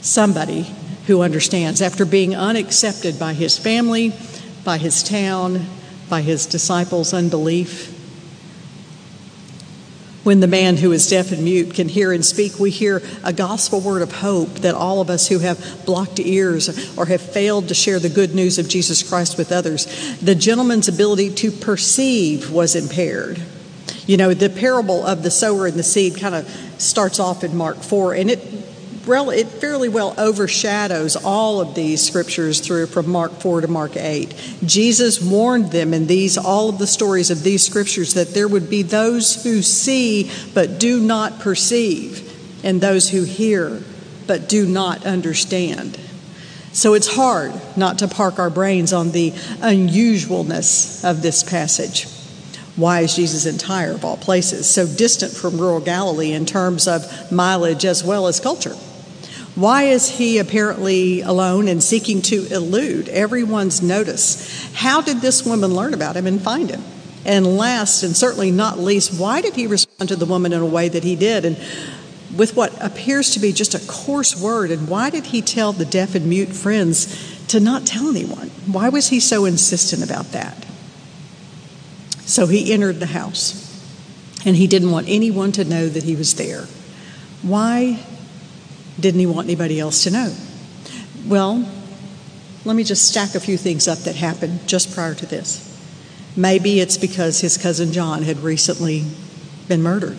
somebody 0.00 0.74
who 1.06 1.20
understands 1.20 1.82
after 1.82 2.06
being 2.06 2.34
unaccepted 2.34 3.18
by 3.18 3.34
his 3.34 3.58
family, 3.58 4.14
by 4.64 4.78
his 4.78 5.02
town, 5.02 5.66
by 6.08 6.22
his 6.22 6.46
disciples' 6.46 7.12
unbelief 7.12 7.91
when 10.24 10.40
the 10.40 10.46
man 10.46 10.76
who 10.76 10.92
is 10.92 11.08
deaf 11.08 11.32
and 11.32 11.42
mute 11.44 11.74
can 11.74 11.88
hear 11.88 12.12
and 12.12 12.24
speak, 12.24 12.58
we 12.58 12.70
hear 12.70 13.02
a 13.24 13.32
gospel 13.32 13.80
word 13.80 14.02
of 14.02 14.12
hope 14.12 14.50
that 14.60 14.74
all 14.74 15.00
of 15.00 15.10
us 15.10 15.28
who 15.28 15.38
have 15.40 15.84
blocked 15.84 16.20
ears 16.20 16.96
or 16.96 17.06
have 17.06 17.20
failed 17.20 17.68
to 17.68 17.74
share 17.74 17.98
the 17.98 18.08
good 18.08 18.34
news 18.34 18.58
of 18.58 18.68
Jesus 18.68 19.02
Christ 19.02 19.36
with 19.36 19.50
others, 19.50 19.86
the 20.20 20.34
gentleman's 20.34 20.88
ability 20.88 21.34
to 21.36 21.50
perceive 21.50 22.50
was 22.50 22.76
impaired. 22.76 23.42
You 24.06 24.16
know, 24.16 24.34
the 24.34 24.50
parable 24.50 25.04
of 25.06 25.22
the 25.22 25.30
sower 25.30 25.66
and 25.66 25.76
the 25.76 25.82
seed 25.82 26.18
kind 26.18 26.34
of 26.34 26.48
starts 26.78 27.20
off 27.20 27.44
in 27.44 27.56
Mark 27.56 27.78
4, 27.82 28.14
and 28.14 28.30
it 28.30 28.61
it 29.06 29.48
fairly 29.48 29.88
well 29.88 30.14
overshadows 30.16 31.16
all 31.16 31.60
of 31.60 31.74
these 31.74 32.06
scriptures 32.06 32.60
through 32.60 32.86
from 32.86 33.10
Mark 33.10 33.32
4 33.32 33.62
to 33.62 33.68
Mark 33.68 33.96
8. 33.96 34.34
Jesus 34.64 35.20
warned 35.20 35.72
them 35.72 35.92
in 35.92 36.06
these 36.06 36.38
all 36.38 36.68
of 36.68 36.78
the 36.78 36.86
stories 36.86 37.30
of 37.30 37.42
these 37.42 37.64
scriptures 37.64 38.14
that 38.14 38.34
there 38.34 38.48
would 38.48 38.70
be 38.70 38.82
those 38.82 39.42
who 39.42 39.60
see 39.62 40.30
but 40.54 40.78
do 40.78 41.00
not 41.00 41.40
perceive 41.40 42.28
and 42.64 42.80
those 42.80 43.10
who 43.10 43.24
hear 43.24 43.82
but 44.26 44.48
do 44.48 44.66
not 44.66 45.04
understand. 45.04 45.98
So 46.72 46.94
it's 46.94 47.16
hard 47.16 47.52
not 47.76 47.98
to 47.98 48.08
park 48.08 48.38
our 48.38 48.50
brains 48.50 48.92
on 48.92 49.10
the 49.10 49.32
unusualness 49.60 51.04
of 51.04 51.22
this 51.22 51.42
passage. 51.42 52.06
Why 52.76 53.00
is 53.00 53.14
Jesus 53.14 53.44
in 53.44 53.58
Tyre, 53.58 53.92
of 53.92 54.04
all 54.04 54.16
places, 54.16 54.70
so 54.70 54.86
distant 54.86 55.32
from 55.32 55.58
rural 55.58 55.80
Galilee 55.80 56.32
in 56.32 56.46
terms 56.46 56.88
of 56.88 57.30
mileage 57.30 57.84
as 57.84 58.02
well 58.02 58.26
as 58.26 58.40
culture? 58.40 58.74
Why 59.54 59.84
is 59.84 60.08
he 60.08 60.38
apparently 60.38 61.20
alone 61.20 61.68
and 61.68 61.82
seeking 61.82 62.22
to 62.22 62.46
elude 62.46 63.08
everyone's 63.10 63.82
notice? 63.82 64.72
How 64.74 65.02
did 65.02 65.20
this 65.20 65.44
woman 65.44 65.74
learn 65.74 65.92
about 65.92 66.16
him 66.16 66.26
and 66.26 66.40
find 66.40 66.70
him? 66.70 66.82
And 67.24 67.58
last, 67.58 68.02
and 68.02 68.16
certainly 68.16 68.50
not 68.50 68.78
least, 68.78 69.18
why 69.20 69.42
did 69.42 69.54
he 69.54 69.66
respond 69.66 70.08
to 70.08 70.16
the 70.16 70.26
woman 70.26 70.52
in 70.52 70.60
a 70.60 70.66
way 70.66 70.88
that 70.88 71.04
he 71.04 71.16
did? 71.16 71.44
And 71.44 71.56
with 72.34 72.56
what 72.56 72.72
appears 72.82 73.30
to 73.34 73.40
be 73.40 73.52
just 73.52 73.74
a 73.74 73.86
coarse 73.86 74.40
word, 74.40 74.70
and 74.70 74.88
why 74.88 75.10
did 75.10 75.26
he 75.26 75.42
tell 75.42 75.72
the 75.72 75.84
deaf 75.84 76.14
and 76.14 76.26
mute 76.26 76.48
friends 76.48 77.46
to 77.48 77.60
not 77.60 77.86
tell 77.86 78.08
anyone? 78.08 78.48
Why 78.66 78.88
was 78.88 79.08
he 79.08 79.20
so 79.20 79.44
insistent 79.44 80.02
about 80.02 80.32
that? 80.32 80.66
So 82.20 82.46
he 82.46 82.72
entered 82.72 83.00
the 83.00 83.06
house, 83.06 83.68
and 84.46 84.56
he 84.56 84.66
didn't 84.66 84.90
want 84.90 85.08
anyone 85.08 85.52
to 85.52 85.64
know 85.64 85.88
that 85.88 86.04
he 86.04 86.16
was 86.16 86.34
there. 86.34 86.66
Why 87.42 88.02
didn't 88.98 89.20
he 89.20 89.26
want 89.26 89.46
anybody 89.46 89.80
else 89.80 90.04
to 90.04 90.10
know? 90.10 90.34
Well, 91.26 91.68
let 92.64 92.76
me 92.76 92.84
just 92.84 93.08
stack 93.08 93.34
a 93.34 93.40
few 93.40 93.56
things 93.56 93.88
up 93.88 93.98
that 94.00 94.16
happened 94.16 94.66
just 94.68 94.94
prior 94.94 95.14
to 95.14 95.26
this. 95.26 95.68
Maybe 96.36 96.80
it's 96.80 96.96
because 96.96 97.40
his 97.40 97.58
cousin 97.58 97.92
John 97.92 98.22
had 98.22 98.38
recently 98.38 99.04
been 99.68 99.82
murdered. 99.82 100.16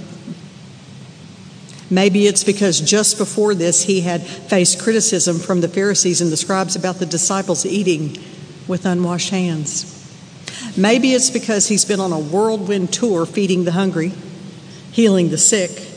Maybe 1.90 2.28
it's 2.28 2.44
because 2.44 2.82
just 2.82 3.18
before 3.18 3.54
this 3.54 3.84
he 3.84 4.02
had 4.02 4.24
faced 4.24 4.82
criticism 4.82 5.38
from 5.40 5.62
the 5.62 5.68
Pharisees 5.68 6.22
and 6.22 6.32
the 6.32 6.38
scribes 6.38 6.76
about 6.76 6.96
the 6.96 7.06
disciples 7.06 7.66
eating 7.66 8.18
with 8.68 8.86
unwashed 8.86 9.30
hands. 9.30 9.90
Maybe 10.76 11.14
it's 11.14 11.30
because 11.30 11.68
he's 11.68 11.86
been 11.86 12.00
on 12.00 12.12
a 12.12 12.20
whirlwind 12.20 12.92
tour 12.92 13.26
feeding 13.26 13.66
the 13.66 13.74
hungry, 13.74 14.12
healing 14.92 15.30
the 15.30 15.38
sick, 15.38 15.88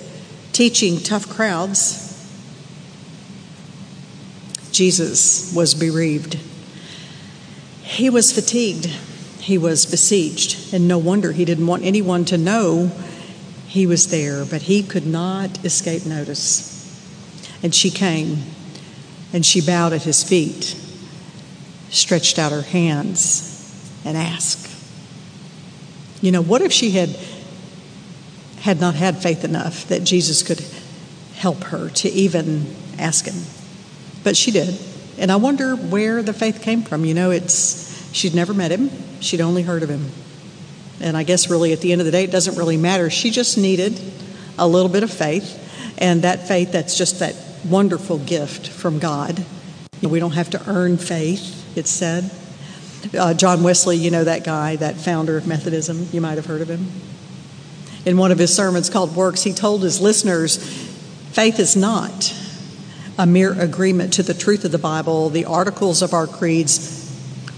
teaching 0.53 1.01
tough 1.01 1.29
crowds. 1.29 2.06
Jesus 4.77 5.55
was 5.55 5.75
bereaved. 5.75 6.39
He 7.83 8.11
was 8.11 8.31
fatigued. 8.31 8.85
He 9.41 9.57
was 9.57 9.87
besieged. 9.87 10.75
And 10.75 10.87
no 10.87 10.99
wonder 10.99 11.33
he 11.33 11.47
didn't 11.47 11.67
want 11.67 11.83
anyone 11.83 12.27
to 12.27 12.37
know 12.37 12.93
he 13.67 13.87
was 13.87 14.09
there, 14.09 14.45
but 14.45 14.63
he 14.63 14.83
could 14.83 15.07
not 15.07 15.65
escape 15.65 16.05
notice. 16.05 16.75
And 17.63 17.75
she 17.75 17.91
came 17.91 18.43
and 19.33 19.47
she 19.47 19.63
bowed 19.63 19.95
at 19.95 20.03
his 20.03 20.23
feet, 20.23 20.79
stretched 21.89 22.39
out 22.39 22.53
her 22.53 22.61
hands, 22.61 24.03
and 24.05 24.15
asked, 24.15 24.71
You 26.21 26.33
know, 26.33 26.43
what 26.43 26.61
if 26.61 26.71
she 26.71 26.91
had 26.91 27.17
had 28.61 28.79
not 28.79 28.95
had 28.95 29.23
faith 29.23 29.43
enough 29.43 29.89
that 29.89 30.05
Jesus 30.05 30.43
could 30.43 30.63
help 31.35 31.65
her 31.65 31.89
to 31.89 32.11
even 32.11 32.77
ask 32.99 33.25
him? 33.25 33.56
But 34.27 34.37
she 34.37 34.51
did. 34.51 34.77
And 35.19 35.31
I 35.31 35.37
wonder 35.37 35.77
where 35.77 36.21
the 36.21 36.33
faith 36.33 36.61
came 36.61 36.83
from. 36.83 37.05
You 37.05 37.15
know, 37.15 37.31
it's 37.31 38.13
she'd 38.13 38.35
never 38.35 38.53
met 38.53 38.73
him, 38.73 38.91
she'd 39.21 39.41
only 39.41 39.63
heard 39.63 39.85
of 39.85 39.89
him. 39.89 40.11
And 41.01 41.17
I 41.17 41.23
guess 41.23 41.49
really 41.49 41.73
at 41.73 41.81
the 41.81 41.93
end 41.93 42.01
of 42.01 42.07
the 42.07 42.11
day, 42.11 42.25
it 42.25 42.33
doesn't 42.33 42.57
really 42.57 42.77
matter. 42.77 43.09
She 43.09 43.31
just 43.31 43.57
needed 43.57 44.01
a 44.59 44.67
little 44.67 44.89
bit 44.89 45.05
of 45.05 45.13
faith, 45.13 45.95
and 45.99 46.23
that 46.23 46.49
faith 46.49 46.73
that's 46.73 46.99
just 46.99 47.21
that 47.21 47.37
wonderful 47.65 48.19
gift 48.19 48.67
from 48.67 48.99
God. 48.99 49.45
We 50.03 50.19
don't 50.19 50.33
have 50.33 50.51
to 50.51 50.63
earn 50.69 50.99
faith, 50.99 51.77
it's 51.77 51.91
said. 51.91 52.29
Uh, 53.17 53.33
John 53.33 53.63
Wesley, 53.63 53.97
you 53.97 54.11
know 54.11 54.25
that 54.25 54.43
guy, 54.43 54.75
that 54.75 54.97
founder 54.97 55.37
of 55.37 55.47
Methodism, 55.47 56.09
you 56.11 56.21
might 56.21 56.35
have 56.35 56.47
heard 56.47 56.63
of 56.63 56.69
him. 56.69 56.89
In 58.05 58.17
one 58.17 58.33
of 58.33 58.39
his 58.39 58.53
sermons 58.53 58.91
called 58.91 59.15
Works, 59.15 59.45
he 59.45 59.53
told 59.53 59.85
his 59.85 60.01
listeners 60.01 60.57
faith 61.31 61.61
is 61.61 61.77
not 61.77 62.35
a 63.19 63.27
mere 63.27 63.53
agreement 63.61 64.13
to 64.15 64.23
the 64.23 64.35
truth 64.35 64.65
of 64.65 64.73
the 64.73 64.79
Bible, 64.79 65.31
the 65.31 65.45
articles 65.45 66.03
of 66.03 66.13
our 66.13 66.27
creeds, 66.27 67.03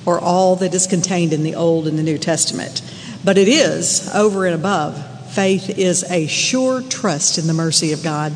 or 0.07 0.21
all 0.21 0.57
that 0.57 0.75
is 0.75 0.87
contained 0.87 1.33
in 1.33 1.43
the 1.43 1.55
Old 1.55 1.87
and 1.87 1.99
the 1.99 2.03
New 2.03 2.19
Testament. 2.19 2.83
But 3.25 3.37
it 3.37 3.49
is, 3.49 4.09
over 4.15 4.47
and 4.47 4.55
above, 4.55 5.33
faith 5.33 5.79
is 5.79 6.05
a 6.11 6.27
sure 6.27 6.83
trust 6.83 7.39
in 7.39 7.47
the 7.47 7.55
mercy 7.55 7.93
of 7.93 8.03
God 8.03 8.33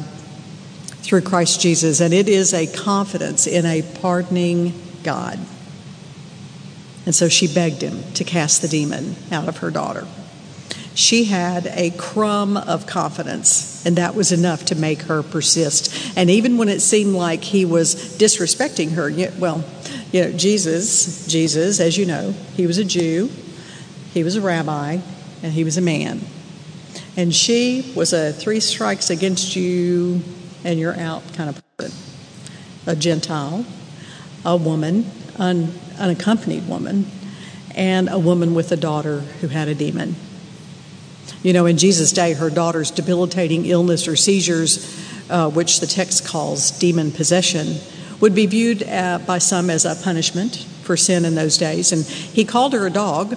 through 1.02 1.22
Christ 1.22 1.60
Jesus, 1.60 2.00
and 2.00 2.12
it 2.12 2.28
is 2.28 2.52
a 2.52 2.66
confidence 2.66 3.46
in 3.46 3.66
a 3.66 3.82
pardoning 3.82 4.74
God. 5.02 5.38
And 7.04 7.14
so 7.14 7.28
she 7.28 7.52
begged 7.52 7.82
him 7.82 8.02
to 8.14 8.24
cast 8.24 8.62
the 8.62 8.68
demon 8.68 9.16
out 9.30 9.48
of 9.48 9.58
her 9.58 9.70
daughter. 9.70 10.06
She 10.94 11.24
had 11.24 11.66
a 11.68 11.90
crumb 11.90 12.56
of 12.56 12.86
confidence, 12.86 13.84
and 13.86 13.96
that 13.96 14.14
was 14.14 14.30
enough 14.30 14.66
to 14.66 14.74
make 14.74 15.02
her 15.02 15.22
persist. 15.22 16.16
And 16.16 16.28
even 16.30 16.58
when 16.58 16.68
it 16.68 16.80
seemed 16.80 17.14
like 17.14 17.42
he 17.42 17.64
was 17.64 17.94
disrespecting 18.18 18.92
her, 18.92 19.10
well, 19.38 19.64
you 20.12 20.22
know, 20.22 20.32
Jesus, 20.32 21.26
Jesus, 21.26 21.80
as 21.80 21.96
you 21.96 22.04
know, 22.04 22.32
he 22.54 22.66
was 22.66 22.76
a 22.76 22.84
Jew. 22.84 23.30
He 24.12 24.22
was 24.22 24.36
a 24.36 24.42
rabbi 24.42 24.98
and 25.42 25.52
he 25.52 25.64
was 25.64 25.78
a 25.78 25.80
man. 25.80 26.20
And 27.16 27.34
she 27.34 27.92
was 27.96 28.12
a 28.12 28.32
three 28.32 28.60
strikes 28.60 29.08
against 29.08 29.56
you 29.56 30.22
and 30.64 30.78
you're 30.78 30.98
out 30.98 31.22
kind 31.32 31.48
of 31.48 31.62
person. 31.76 31.96
A 32.86 32.94
Gentile, 32.94 33.64
a 34.44 34.56
woman, 34.56 35.10
an 35.38 35.72
unaccompanied 35.98 36.68
woman, 36.68 37.10
and 37.74 38.08
a 38.10 38.18
woman 38.18 38.54
with 38.54 38.70
a 38.70 38.76
daughter 38.76 39.20
who 39.40 39.48
had 39.48 39.68
a 39.68 39.74
demon. 39.74 40.14
You 41.42 41.52
know, 41.52 41.66
in 41.66 41.76
Jesus' 41.76 42.12
day, 42.12 42.34
her 42.34 42.50
daughter's 42.50 42.90
debilitating 42.90 43.66
illness 43.66 44.06
or 44.06 44.16
seizures, 44.16 44.78
uh, 45.28 45.50
which 45.50 45.80
the 45.80 45.86
text 45.86 46.24
calls 46.24 46.70
demon 46.70 47.10
possession, 47.10 47.76
would 48.20 48.34
be 48.34 48.46
viewed 48.46 48.84
uh, 48.84 49.18
by 49.26 49.38
some 49.38 49.68
as 49.68 49.84
a 49.84 49.96
punishment 49.96 50.56
for 50.82 50.96
sin 50.96 51.24
in 51.24 51.34
those 51.34 51.58
days. 51.58 51.90
And 51.90 52.04
he 52.04 52.44
called 52.44 52.72
her 52.72 52.86
a 52.86 52.90
dog, 52.90 53.36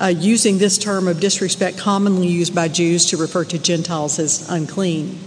uh, 0.00 0.06
using 0.06 0.58
this 0.58 0.78
term 0.78 1.06
of 1.06 1.20
disrespect 1.20 1.78
commonly 1.78 2.26
used 2.26 2.54
by 2.54 2.68
Jews 2.68 3.06
to 3.06 3.16
refer 3.16 3.44
to 3.44 3.58
Gentiles 3.58 4.18
as 4.18 4.48
unclean. 4.50 5.18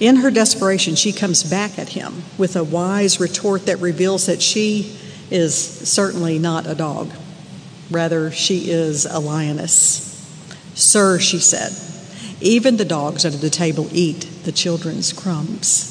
In 0.00 0.16
her 0.16 0.30
desperation, 0.30 0.94
she 0.96 1.12
comes 1.12 1.44
back 1.44 1.78
at 1.78 1.90
him 1.90 2.22
with 2.38 2.56
a 2.56 2.64
wise 2.64 3.20
retort 3.20 3.66
that 3.66 3.78
reveals 3.78 4.26
that 4.26 4.40
she 4.40 4.96
is 5.30 5.54
certainly 5.56 6.38
not 6.38 6.66
a 6.66 6.74
dog. 6.74 7.12
Rather, 7.90 8.30
she 8.30 8.70
is 8.70 9.04
a 9.04 9.18
lioness. 9.18 10.09
Sir, 10.80 11.18
she 11.18 11.38
said, 11.38 11.72
even 12.40 12.78
the 12.78 12.86
dogs 12.86 13.26
under 13.26 13.36
the 13.36 13.50
table 13.50 13.88
eat 13.92 14.26
the 14.44 14.52
children's 14.52 15.12
crumbs. 15.12 15.86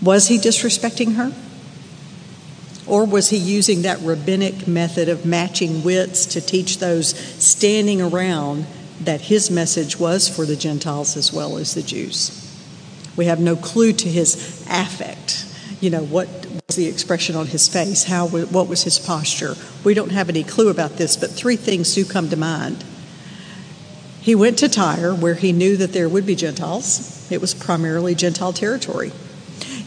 Was 0.00 0.28
he 0.28 0.38
disrespecting 0.38 1.16
her? 1.16 1.32
Or 2.86 3.04
was 3.04 3.30
he 3.30 3.36
using 3.36 3.82
that 3.82 4.00
rabbinic 4.00 4.68
method 4.68 5.08
of 5.08 5.26
matching 5.26 5.82
wits 5.82 6.26
to 6.26 6.40
teach 6.40 6.78
those 6.78 7.16
standing 7.42 8.00
around 8.00 8.66
that 9.00 9.22
his 9.22 9.50
message 9.50 9.98
was 9.98 10.28
for 10.28 10.46
the 10.46 10.56
Gentiles 10.56 11.16
as 11.16 11.32
well 11.32 11.58
as 11.58 11.74
the 11.74 11.82
Jews? 11.82 12.38
We 13.16 13.26
have 13.26 13.40
no 13.40 13.56
clue 13.56 13.92
to 13.92 14.08
his 14.08 14.64
affect. 14.70 15.44
You 15.80 15.90
know, 15.90 16.04
what 16.04 16.28
was 16.68 16.76
the 16.76 16.86
expression 16.86 17.34
on 17.34 17.48
his 17.48 17.68
face? 17.68 18.04
How, 18.04 18.28
what 18.28 18.68
was 18.68 18.84
his 18.84 18.98
posture? 18.98 19.54
We 19.82 19.94
don't 19.94 20.12
have 20.12 20.28
any 20.28 20.44
clue 20.44 20.68
about 20.68 20.98
this, 20.98 21.16
but 21.16 21.30
three 21.30 21.56
things 21.56 21.94
do 21.94 22.04
come 22.04 22.30
to 22.30 22.36
mind. 22.36 22.84
He 24.22 24.36
went 24.36 24.58
to 24.58 24.68
Tyre, 24.68 25.12
where 25.12 25.34
he 25.34 25.52
knew 25.52 25.76
that 25.76 25.92
there 25.92 26.08
would 26.08 26.24
be 26.24 26.36
Gentiles. 26.36 27.30
It 27.30 27.40
was 27.40 27.54
primarily 27.54 28.14
Gentile 28.14 28.52
territory. 28.52 29.10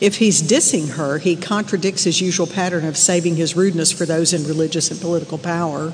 If 0.02 0.18
he's 0.18 0.42
dissing 0.42 0.96
her, 0.96 1.20
he 1.20 1.38
contradicts 1.38 2.04
his 2.04 2.20
usual 2.20 2.46
pattern 2.46 2.86
of 2.86 2.98
saving 2.98 3.38
his 3.38 3.56
rudeness 3.56 3.94
for 3.94 4.06
those 4.06 4.34
in 4.34 4.46
religious 4.46 4.92
and 4.92 5.00
political 5.00 5.38
power 5.38 5.94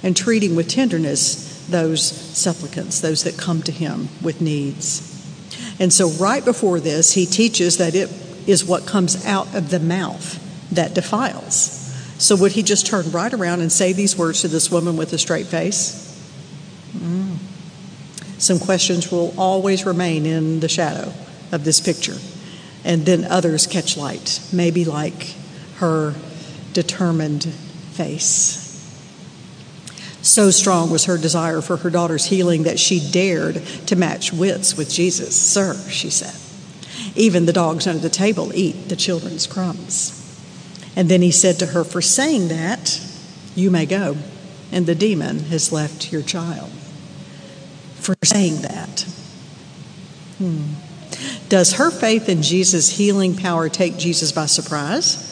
and 0.00 0.16
treating 0.16 0.54
with 0.54 0.68
tenderness 0.68 1.66
those 1.68 2.04
supplicants, 2.06 3.00
those 3.00 3.24
that 3.24 3.36
come 3.36 3.62
to 3.62 3.72
him 3.72 4.08
with 4.22 4.40
needs. 4.40 5.08
And 5.80 5.92
so, 5.92 6.08
right 6.10 6.44
before 6.44 6.78
this, 6.78 7.14
he 7.14 7.26
teaches 7.26 7.78
that 7.78 7.96
it 7.96 8.10
is 8.46 8.64
what 8.64 8.86
comes 8.86 9.26
out 9.26 9.52
of 9.56 9.70
the 9.70 9.80
mouth 9.80 10.38
that 10.70 10.94
defiles. 10.94 11.78
So, 12.18 12.36
would 12.36 12.52
he 12.52 12.62
just 12.62 12.86
turn 12.86 13.10
right 13.10 13.32
around 13.32 13.60
and 13.60 13.72
say 13.72 13.92
these 13.92 14.16
words 14.16 14.42
to 14.42 14.48
this 14.48 14.70
woman 14.70 14.96
with 14.96 15.12
a 15.12 15.18
straight 15.18 15.46
face? 15.46 15.98
Mm. 16.96 17.38
Some 18.42 18.58
questions 18.58 19.12
will 19.12 19.32
always 19.38 19.86
remain 19.86 20.26
in 20.26 20.58
the 20.58 20.68
shadow 20.68 21.12
of 21.52 21.62
this 21.62 21.78
picture 21.78 22.16
and 22.84 23.06
then 23.06 23.24
others 23.24 23.68
catch 23.68 23.96
light, 23.96 24.40
maybe 24.52 24.84
like 24.84 25.34
her 25.76 26.16
determined 26.72 27.44
face. 27.44 28.58
So 30.22 30.50
strong 30.50 30.90
was 30.90 31.04
her 31.04 31.16
desire 31.16 31.60
for 31.60 31.76
her 31.76 31.90
daughter's 31.90 32.24
healing 32.24 32.64
that 32.64 32.80
she 32.80 32.98
dared 33.12 33.62
to 33.86 33.94
match 33.94 34.32
wits 34.32 34.76
with 34.76 34.90
Jesus. 34.90 35.40
Sir, 35.40 35.78
she 35.88 36.10
said, 36.10 36.34
even 37.14 37.46
the 37.46 37.52
dogs 37.52 37.86
under 37.86 38.02
the 38.02 38.10
table 38.10 38.50
eat 38.56 38.88
the 38.88 38.96
children's 38.96 39.46
crumbs. 39.46 40.18
And 40.96 41.08
then 41.08 41.22
he 41.22 41.30
said 41.30 41.60
to 41.60 41.66
her, 41.66 41.84
For 41.84 42.02
saying 42.02 42.48
that, 42.48 43.00
you 43.54 43.70
may 43.70 43.86
go, 43.86 44.16
and 44.72 44.86
the 44.86 44.96
demon 44.96 45.44
has 45.44 45.70
left 45.70 46.10
your 46.10 46.22
child. 46.22 46.72
For 48.02 48.16
saying 48.24 48.62
that. 48.62 49.02
Hmm. 50.38 50.74
Does 51.48 51.74
her 51.74 51.90
faith 51.90 52.28
in 52.28 52.42
Jesus' 52.42 52.96
healing 52.96 53.36
power 53.36 53.68
take 53.68 53.96
Jesus 53.96 54.32
by 54.32 54.46
surprise? 54.46 55.28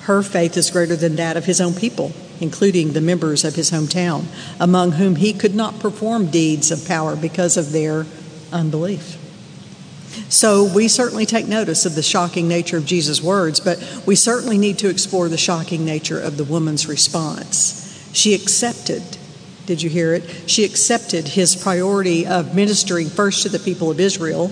Her 0.00 0.22
faith 0.22 0.56
is 0.56 0.70
greater 0.70 0.96
than 0.96 1.16
that 1.16 1.36
of 1.36 1.44
his 1.44 1.60
own 1.60 1.74
people, 1.74 2.12
including 2.40 2.92
the 2.92 3.00
members 3.00 3.44
of 3.44 3.54
his 3.54 3.70
hometown, 3.70 4.24
among 4.58 4.92
whom 4.92 5.16
he 5.16 5.32
could 5.32 5.54
not 5.54 5.78
perform 5.78 6.30
deeds 6.30 6.70
of 6.70 6.88
power 6.88 7.14
because 7.14 7.56
of 7.56 7.72
their 7.72 8.06
unbelief. 8.50 9.16
So 10.30 10.64
we 10.64 10.88
certainly 10.88 11.26
take 11.26 11.46
notice 11.46 11.84
of 11.84 11.94
the 11.94 12.02
shocking 12.02 12.48
nature 12.48 12.78
of 12.78 12.86
Jesus' 12.86 13.22
words, 13.22 13.60
but 13.60 13.78
we 14.06 14.16
certainly 14.16 14.58
need 14.58 14.78
to 14.78 14.88
explore 14.88 15.28
the 15.28 15.36
shocking 15.36 15.84
nature 15.84 16.18
of 16.18 16.36
the 16.36 16.44
woman's 16.44 16.88
response. 16.88 18.10
She 18.12 18.34
accepted, 18.34 19.17
did 19.68 19.80
you 19.80 19.88
hear 19.88 20.14
it? 20.14 20.24
She 20.50 20.64
accepted 20.64 21.28
his 21.28 21.54
priority 21.54 22.26
of 22.26 22.56
ministering 22.56 23.08
first 23.08 23.44
to 23.44 23.48
the 23.48 23.60
people 23.60 23.92
of 23.92 24.00
Israel 24.00 24.50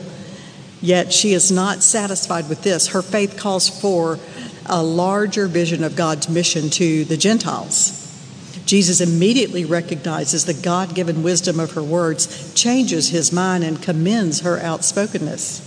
Yet 0.81 1.13
she 1.13 1.33
is 1.33 1.51
not 1.51 1.83
satisfied 1.83 2.49
with 2.49 2.63
this. 2.63 2.89
Her 2.89 3.03
faith 3.03 3.37
calls 3.39 3.69
for 3.69 4.19
a 4.67 4.83
larger 4.83 5.47
vision 5.47 5.83
of 5.83 5.97
God's 5.97 6.29
mission 6.29 6.71
to 6.71 7.05
the 7.05 7.17
Gentiles. 7.17 8.03
Jesus 8.67 9.01
immediately 9.01 9.65
recognizes 9.65 10.45
the 10.45 10.55
God 10.55 10.95
given 10.95 11.23
wisdom 11.23 11.61
of 11.61 11.73
her 11.73 11.83
words, 11.83 12.53
changes 12.55 13.09
his 13.09 13.33
mind, 13.33 13.63
and 13.63 13.81
commends 13.81 14.41
her 14.41 14.59
outspokenness. 14.59 15.63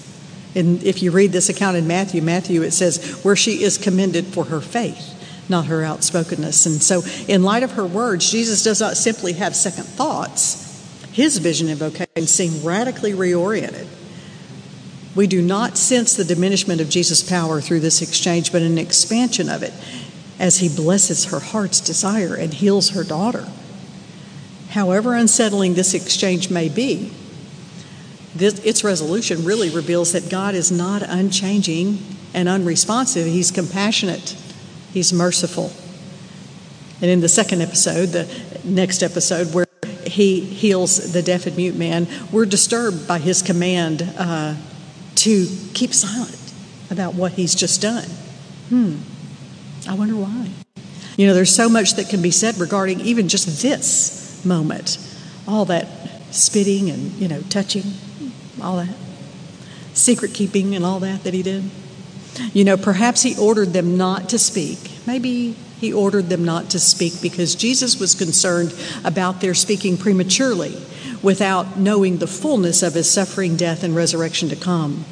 And 0.55 0.83
if 0.83 1.01
you 1.01 1.11
read 1.11 1.31
this 1.31 1.49
account 1.49 1.77
in 1.77 1.87
Matthew, 1.87 2.21
Matthew, 2.21 2.61
it 2.61 2.71
says, 2.71 3.21
where 3.23 3.35
she 3.35 3.63
is 3.63 3.77
commended 3.77 4.25
for 4.25 4.45
her 4.45 4.59
faith, 4.59 5.15
not 5.49 5.67
her 5.67 5.83
outspokenness. 5.83 6.65
And 6.65 6.81
so, 6.81 7.03
in 7.27 7.43
light 7.43 7.63
of 7.63 7.73
her 7.73 7.85
words, 7.85 8.29
Jesus 8.29 8.63
does 8.63 8.79
not 8.79 8.97
simply 8.97 9.33
have 9.33 9.55
second 9.55 9.85
thoughts, 9.85 10.65
his 11.11 11.37
vision 11.37 11.69
and 11.69 11.77
vocation 11.77 12.27
seem 12.27 12.63
radically 12.63 13.13
reoriented. 13.13 13.87
We 15.15 15.27
do 15.27 15.41
not 15.41 15.77
sense 15.77 16.15
the 16.15 16.23
diminishment 16.23 16.81
of 16.81 16.89
Jesus' 16.89 17.27
power 17.27 17.59
through 17.59 17.79
this 17.81 18.01
exchange, 18.01 18.51
but 18.51 18.61
an 18.61 18.77
expansion 18.77 19.49
of 19.49 19.63
it 19.63 19.73
as 20.39 20.59
he 20.59 20.69
blesses 20.69 21.25
her 21.25 21.39
heart's 21.39 21.81
desire 21.81 22.35
and 22.35 22.53
heals 22.53 22.91
her 22.91 23.03
daughter. 23.03 23.45
However 24.69 25.13
unsettling 25.15 25.73
this 25.73 25.93
exchange 25.93 26.49
may 26.49 26.69
be, 26.69 27.11
this, 28.35 28.63
its 28.63 28.83
resolution 28.83 29.43
really 29.43 29.69
reveals 29.69 30.13
that 30.13 30.29
God 30.29 30.53
is 30.55 30.71
not 30.71 31.01
unchanging 31.01 31.97
and 32.33 32.47
unresponsive. 32.47 33.25
He's 33.25 33.51
compassionate, 33.51 34.37
He's 34.93 35.13
merciful. 35.13 35.71
And 37.01 37.09
in 37.09 37.21
the 37.21 37.29
second 37.29 37.61
episode, 37.61 38.07
the 38.07 38.41
next 38.63 39.03
episode, 39.03 39.53
where 39.53 39.67
he 40.05 40.41
heals 40.41 41.13
the 41.13 41.21
deaf 41.21 41.45
and 41.45 41.55
mute 41.55 41.75
man, 41.75 42.07
we're 42.31 42.45
disturbed 42.45 43.07
by 43.07 43.19
his 43.19 43.41
command 43.41 44.01
uh, 44.17 44.55
to 45.15 45.47
keep 45.73 45.93
silent 45.93 46.35
about 46.91 47.13
what 47.13 47.33
he's 47.33 47.55
just 47.55 47.81
done. 47.81 48.07
Hmm, 48.69 48.97
I 49.87 49.93
wonder 49.93 50.15
why. 50.15 50.49
You 51.17 51.27
know, 51.27 51.33
there's 51.33 51.53
so 51.53 51.69
much 51.69 51.95
that 51.95 52.09
can 52.09 52.21
be 52.21 52.31
said 52.31 52.57
regarding 52.57 53.01
even 53.01 53.27
just 53.27 53.61
this 53.61 54.43
moment. 54.45 54.97
All 55.47 55.65
that 55.65 55.87
spitting 56.31 56.89
and, 56.89 57.11
you 57.13 57.27
know, 57.27 57.41
touching, 57.49 57.83
all 58.61 58.77
that. 58.77 58.95
Secret 59.93 60.33
keeping 60.33 60.75
and 60.75 60.85
all 60.85 60.99
that 61.01 61.23
that 61.23 61.33
he 61.33 61.43
did. 61.43 61.69
You 62.53 62.63
know, 62.63 62.77
perhaps 62.77 63.21
he 63.21 63.37
ordered 63.37 63.73
them 63.73 63.97
not 63.97 64.29
to 64.29 64.39
speak. 64.39 64.79
Maybe 65.05 65.55
he 65.79 65.93
ordered 65.93 66.29
them 66.29 66.43
not 66.43 66.69
to 66.71 66.79
speak 66.79 67.21
because 67.21 67.55
Jesus 67.55 67.99
was 67.99 68.15
concerned 68.15 68.73
about 69.03 69.41
their 69.41 69.53
speaking 69.53 69.97
prematurely 69.97 70.75
without 71.21 71.77
knowing 71.77 72.17
the 72.17 72.27
fullness 72.27 72.83
of 72.83 72.93
his 72.93 73.09
suffering, 73.09 73.55
death, 73.55 73.83
and 73.83 73.95
resurrection 73.95 74.49
to 74.49 74.55
come. 74.55 75.05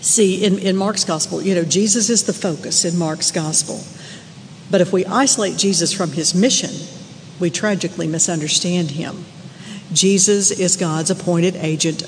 See, 0.00 0.44
in, 0.44 0.58
in 0.58 0.76
Mark's 0.76 1.04
gospel, 1.04 1.42
you 1.42 1.54
know, 1.54 1.64
Jesus 1.64 2.10
is 2.10 2.24
the 2.24 2.32
focus 2.32 2.84
in 2.84 2.98
Mark's 2.98 3.30
gospel. 3.30 3.80
But 4.70 4.80
if 4.80 4.92
we 4.92 5.06
isolate 5.06 5.56
Jesus 5.56 5.92
from 5.92 6.12
his 6.12 6.34
mission, 6.34 6.70
we 7.40 7.50
tragically 7.50 8.06
misunderstand 8.06 8.92
him. 8.92 9.24
Jesus 9.92 10.50
is 10.50 10.76
God's 10.76 11.10
appointed 11.10 11.56
agent 11.56 12.02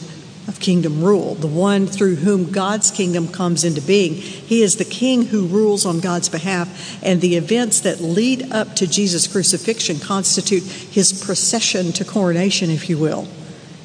of 0.49 0.61
kingdom 0.61 1.03
rule, 1.03 1.35
the 1.35 1.47
one 1.47 1.87
through 1.87 2.17
whom 2.17 2.53
God's 2.53 2.91
kingdom 2.91 3.29
comes 3.29 3.65
into 3.65 3.81
being. 3.81 4.15
He 4.15 4.63
is 4.63 4.77
the 4.77 4.85
king 4.85 5.27
who 5.27 5.47
rules 5.47 5.85
on 5.85 6.01
God's 6.01 6.29
behalf, 6.29 7.03
and 7.03 7.21
the 7.21 7.37
events 7.37 7.81
that 7.81 8.01
lead 8.01 8.53
up 8.53 8.77
to 8.77 8.87
Jesus' 8.87 9.27
crucifixion 9.27 9.99
constitute 9.99 10.63
his 10.63 11.25
procession 11.25 11.93
to 11.93 12.05
coronation, 12.05 12.71
if 12.71 12.89
you 12.89 12.97
will, 12.97 13.27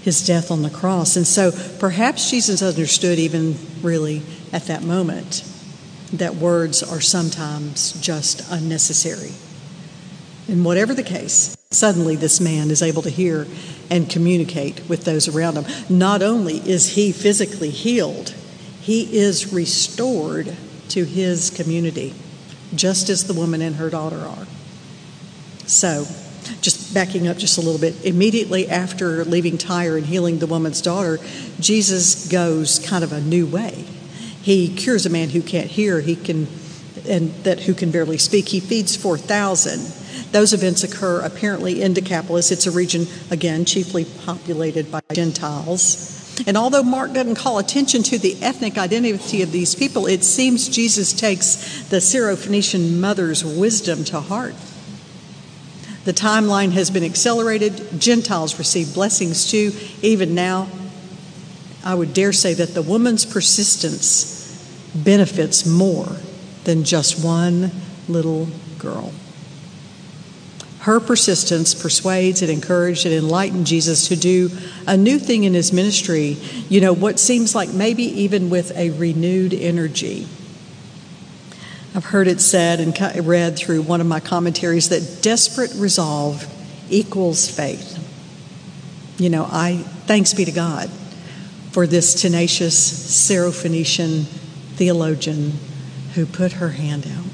his 0.03 0.25
death 0.25 0.51
on 0.51 0.61
the 0.61 0.69
cross. 0.69 1.15
And 1.15 1.25
so 1.25 1.51
perhaps 1.79 2.29
Jesus 2.29 2.61
understood, 2.61 3.17
even 3.17 3.55
really 3.81 4.21
at 4.53 4.65
that 4.65 4.83
moment, 4.83 5.43
that 6.13 6.35
words 6.35 6.83
are 6.83 7.01
sometimes 7.01 7.93
just 8.01 8.43
unnecessary. 8.51 9.31
And 10.47 10.65
whatever 10.65 10.93
the 10.93 11.03
case, 11.03 11.55
suddenly 11.71 12.17
this 12.17 12.41
man 12.41 12.69
is 12.69 12.81
able 12.81 13.01
to 13.01 13.09
hear 13.09 13.47
and 13.89 14.09
communicate 14.09 14.87
with 14.89 15.05
those 15.05 15.27
around 15.29 15.57
him. 15.57 15.65
Not 15.89 16.21
only 16.21 16.57
is 16.57 16.89
he 16.95 17.13
physically 17.13 17.69
healed, 17.69 18.35
he 18.81 19.17
is 19.17 19.53
restored 19.53 20.55
to 20.89 21.05
his 21.05 21.49
community, 21.49 22.13
just 22.75 23.09
as 23.09 23.25
the 23.25 23.33
woman 23.33 23.61
and 23.61 23.77
her 23.77 23.89
daughter 23.89 24.19
are. 24.19 24.47
So, 25.65 26.05
just 26.59 26.93
backing 26.93 27.27
up 27.27 27.37
just 27.37 27.57
a 27.57 27.61
little 27.61 27.79
bit, 27.79 28.03
immediately 28.03 28.67
after 28.67 29.23
leaving 29.23 29.57
Tyre 29.57 29.95
and 29.95 30.05
healing 30.05 30.39
the 30.39 30.47
woman's 30.47 30.81
daughter, 30.81 31.19
Jesus 31.59 32.27
goes 32.27 32.79
kind 32.79 33.03
of 33.03 33.13
a 33.13 33.21
new 33.21 33.45
way. 33.45 33.85
He 34.41 34.67
cures 34.75 35.05
a 35.05 35.09
man 35.09 35.29
who 35.29 35.41
can't 35.41 35.69
hear, 35.69 36.01
he 36.01 36.15
can 36.17 36.47
and 37.07 37.33
that 37.43 37.61
who 37.61 37.73
can 37.73 37.91
barely 37.91 38.17
speak. 38.17 38.49
He 38.49 38.59
feeds 38.59 38.95
4,000 38.95 40.00
those 40.31 40.53
events 40.53 40.83
occur 40.83 41.21
apparently 41.21 41.81
in 41.81 41.93
Decapolis. 41.93 42.51
It's 42.51 42.67
a 42.67 42.71
region, 42.71 43.07
again, 43.29 43.65
chiefly 43.65 44.05
populated 44.25 44.91
by 44.91 45.01
Gentiles. 45.13 46.17
And 46.47 46.57
although 46.57 46.83
Mark 46.83 47.13
doesn't 47.13 47.35
call 47.35 47.59
attention 47.59 48.03
to 48.03 48.17
the 48.17 48.41
ethnic 48.41 48.77
identity 48.77 49.41
of 49.41 49.51
these 49.51 49.75
people, 49.75 50.07
it 50.07 50.23
seems 50.23 50.69
Jesus 50.69 51.13
takes 51.13 51.83
the 51.89 51.97
Syrophoenician 51.97 52.99
mother's 52.99 53.43
wisdom 53.43 54.03
to 54.05 54.21
heart. 54.21 54.55
The 56.05 56.13
timeline 56.13 56.71
has 56.71 56.89
been 56.89 57.03
accelerated. 57.03 57.99
Gentiles 57.99 58.57
receive 58.57 58.93
blessings 58.93 59.51
too. 59.51 59.71
Even 60.01 60.33
now, 60.33 60.67
I 61.83 61.93
would 61.93 62.13
dare 62.13 62.33
say 62.33 62.53
that 62.55 62.73
the 62.73 62.81
woman's 62.81 63.25
persistence 63.25 64.39
benefits 64.95 65.65
more 65.65 66.17
than 66.63 66.83
just 66.83 67.23
one 67.23 67.71
little 68.07 68.47
girl. 68.79 69.13
Her 70.81 70.99
persistence 70.99 71.75
persuades 71.75 72.41
and 72.41 72.49
encouraged 72.49 73.05
and 73.05 73.13
enlightened 73.13 73.67
Jesus 73.67 74.07
to 74.07 74.15
do 74.15 74.49
a 74.87 74.97
new 74.97 75.19
thing 75.19 75.43
in 75.43 75.53
his 75.53 75.71
ministry, 75.71 76.37
you 76.69 76.81
know, 76.81 76.91
what 76.91 77.19
seems 77.19 77.53
like 77.53 77.69
maybe 77.69 78.03
even 78.03 78.49
with 78.49 78.75
a 78.75 78.89
renewed 78.89 79.53
energy. 79.53 80.27
I've 81.93 82.05
heard 82.05 82.27
it 82.27 82.41
said 82.41 82.79
and 82.79 83.27
read 83.27 83.57
through 83.57 83.83
one 83.83 84.01
of 84.01 84.07
my 84.07 84.19
commentaries 84.19 84.89
that 84.89 85.21
desperate 85.21 85.71
resolve 85.75 86.47
equals 86.89 87.47
faith. 87.47 87.99
You 89.19 89.29
know, 89.29 89.47
I 89.51 89.77
thanks 90.07 90.33
be 90.33 90.45
to 90.45 90.51
God 90.51 90.89
for 91.71 91.85
this 91.85 92.19
tenacious 92.19 92.75
Syrophoenician 93.29 94.23
theologian 94.77 95.53
who 96.15 96.25
put 96.25 96.53
her 96.53 96.69
hand 96.69 97.05
out. 97.05 97.30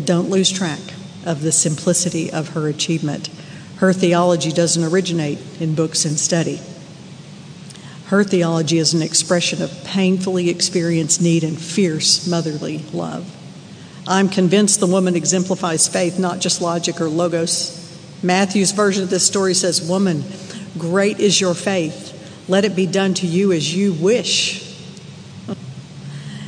But 0.00 0.06
don't 0.06 0.30
lose 0.30 0.50
track 0.50 0.80
of 1.26 1.42
the 1.42 1.52
simplicity 1.52 2.32
of 2.32 2.54
her 2.54 2.68
achievement. 2.68 3.28
Her 3.76 3.92
theology 3.92 4.50
doesn't 4.50 4.82
originate 4.82 5.38
in 5.60 5.74
books 5.74 6.06
and 6.06 6.18
study. 6.18 6.58
Her 8.06 8.24
theology 8.24 8.78
is 8.78 8.94
an 8.94 9.02
expression 9.02 9.60
of 9.60 9.84
painfully 9.84 10.48
experienced 10.48 11.20
need 11.20 11.44
and 11.44 11.60
fierce 11.60 12.26
motherly 12.26 12.78
love. 12.94 13.30
I'm 14.08 14.30
convinced 14.30 14.80
the 14.80 14.86
woman 14.86 15.16
exemplifies 15.16 15.86
faith, 15.86 16.18
not 16.18 16.40
just 16.40 16.62
logic 16.62 16.98
or 16.98 17.10
logos. 17.10 17.76
Matthew's 18.22 18.72
version 18.72 19.02
of 19.02 19.10
this 19.10 19.26
story 19.26 19.52
says, 19.52 19.86
Woman, 19.86 20.24
great 20.78 21.20
is 21.20 21.42
your 21.42 21.52
faith. 21.52 22.48
Let 22.48 22.64
it 22.64 22.74
be 22.74 22.86
done 22.86 23.12
to 23.14 23.26
you 23.26 23.52
as 23.52 23.74
you 23.74 23.92
wish. 23.92 24.66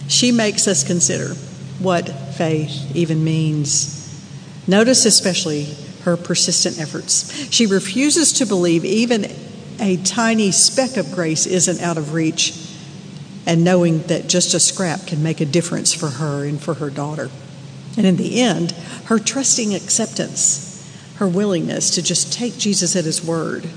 She 0.09 0.33
makes 0.33 0.67
us 0.67 0.83
consider 0.83 1.35
what 1.83 2.09
faith 2.09 2.95
even 2.95 3.25
means. 3.25 3.99
Notice 4.67 5.07
especially 5.07 5.75
her 6.05 6.17
persistent 6.17 6.81
efforts. 6.81 7.53
She 7.53 7.67
refuses 7.67 8.33
to 8.35 8.47
believe 8.47 8.85
even 8.85 9.27
a 9.81 9.97
tiny 9.99 10.53
speck 10.53 10.97
of 10.97 11.13
grace 11.13 11.47
isn't 11.47 11.81
out 11.81 11.99
of 11.99 12.15
reach, 12.15 12.55
and 13.47 13.65
knowing 13.65 14.03
that 14.03 14.29
just 14.29 14.55
a 14.55 14.61
scrap 14.61 15.07
can 15.07 15.23
make 15.23 15.41
a 15.41 15.45
difference 15.45 15.93
for 15.93 16.09
her 16.09 16.45
and 16.45 16.61
for 16.61 16.75
her 16.75 16.91
daughter. 16.91 17.31
And 17.97 18.07
in 18.07 18.17
the 18.17 18.41
end, 18.41 18.73
her 19.07 19.19
trusting 19.19 19.75
acceptance, 19.75 20.69
her 21.17 21.27
willingness 21.27 21.91
to 21.97 22.03
just 22.03 22.33
take 22.33 22.57
Jesus 22.57 22.95
at 22.95 23.05
his 23.05 23.25
word 23.25 23.69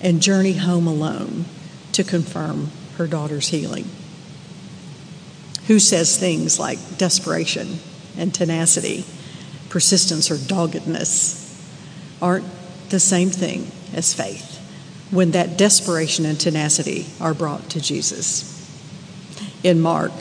and 0.00 0.22
journey 0.22 0.54
home 0.54 0.86
alone 0.86 1.44
to 1.92 2.04
confirm 2.04 2.70
her 2.96 3.06
daughter's 3.06 3.48
healing 3.48 3.90
who 5.66 5.78
says 5.78 6.16
things 6.16 6.58
like 6.58 6.78
desperation 6.98 7.78
and 8.16 8.34
tenacity, 8.34 9.04
persistence 9.68 10.30
or 10.30 10.36
doggedness 10.36 11.38
aren't 12.20 12.46
the 12.90 13.00
same 13.00 13.30
thing 13.30 13.70
as 13.94 14.12
faith 14.12 14.58
when 15.10 15.32
that 15.32 15.58
desperation 15.58 16.24
and 16.24 16.38
tenacity 16.38 17.06
are 17.20 17.34
brought 17.34 17.68
to 17.70 17.80
Jesus. 17.80 18.46
In 19.62 19.80
Mark, 19.80 20.12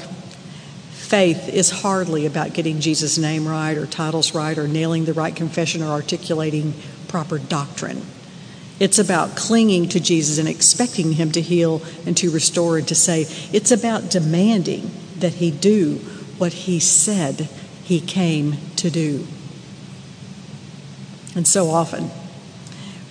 faith 0.91 1.47
is 1.49 1.69
hardly 1.69 2.25
about 2.25 2.53
getting 2.53 2.79
Jesus' 2.79 3.17
name 3.17 3.47
right 3.47 3.77
or 3.77 3.85
titles 3.85 4.33
right 4.33 4.57
or 4.57 4.67
nailing 4.67 5.05
the 5.05 5.13
right 5.13 5.35
confession 5.35 5.81
or 5.81 5.91
articulating 5.91 6.73
proper 7.07 7.37
doctrine. 7.37 8.01
It's 8.79 8.99
about 8.99 9.35
clinging 9.35 9.89
to 9.89 9.99
Jesus 9.99 10.37
and 10.37 10.47
expecting 10.47 11.13
Him 11.13 11.31
to 11.33 11.41
heal 11.41 11.81
and 12.05 12.15
to 12.17 12.31
restore 12.31 12.77
and 12.77 12.87
to 12.87 12.95
save. 12.95 13.53
It's 13.53 13.71
about 13.71 14.09
demanding 14.09 14.89
that 15.21 15.35
he 15.35 15.51
do 15.51 15.95
what 16.37 16.53
he 16.53 16.79
said 16.79 17.49
he 17.83 17.99
came 17.99 18.55
to 18.77 18.89
do. 18.89 19.27
And 21.35 21.47
so 21.47 21.69
often, 21.69 22.09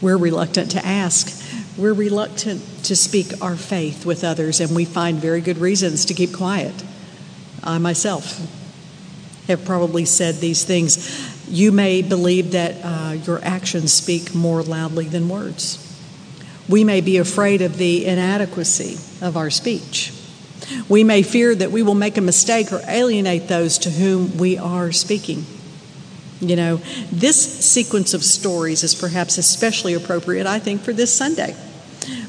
we're 0.00 0.16
reluctant 0.16 0.70
to 0.72 0.84
ask. 0.84 1.44
We're 1.76 1.94
reluctant 1.94 2.62
to 2.84 2.96
speak 2.96 3.26
our 3.42 3.56
faith 3.56 4.04
with 4.04 4.24
others, 4.24 4.60
and 4.60 4.74
we 4.74 4.84
find 4.84 5.18
very 5.18 5.40
good 5.40 5.58
reasons 5.58 6.04
to 6.06 6.14
keep 6.14 6.32
quiet. 6.32 6.74
I 7.62 7.78
myself 7.78 8.40
have 9.46 9.64
probably 9.64 10.04
said 10.04 10.36
these 10.36 10.64
things. 10.64 11.48
You 11.48 11.72
may 11.72 12.02
believe 12.02 12.52
that 12.52 12.76
uh, 12.82 13.12
your 13.24 13.42
actions 13.42 13.92
speak 13.92 14.34
more 14.34 14.62
loudly 14.62 15.06
than 15.06 15.28
words. 15.28 15.84
We 16.68 16.84
may 16.84 17.00
be 17.00 17.16
afraid 17.16 17.62
of 17.62 17.78
the 17.78 18.06
inadequacy 18.06 18.98
of 19.24 19.36
our 19.36 19.50
speech. 19.50 20.12
We 20.88 21.04
may 21.04 21.22
fear 21.22 21.54
that 21.54 21.70
we 21.70 21.82
will 21.82 21.94
make 21.94 22.16
a 22.16 22.20
mistake 22.20 22.72
or 22.72 22.80
alienate 22.86 23.48
those 23.48 23.78
to 23.78 23.90
whom 23.90 24.36
we 24.38 24.58
are 24.58 24.92
speaking. 24.92 25.44
You 26.40 26.56
know, 26.56 26.76
this 27.10 27.36
sequence 27.64 28.14
of 28.14 28.22
stories 28.22 28.84
is 28.84 28.94
perhaps 28.94 29.38
especially 29.38 29.94
appropriate, 29.94 30.46
I 30.46 30.58
think, 30.58 30.82
for 30.82 30.92
this 30.92 31.12
Sunday. 31.12 31.56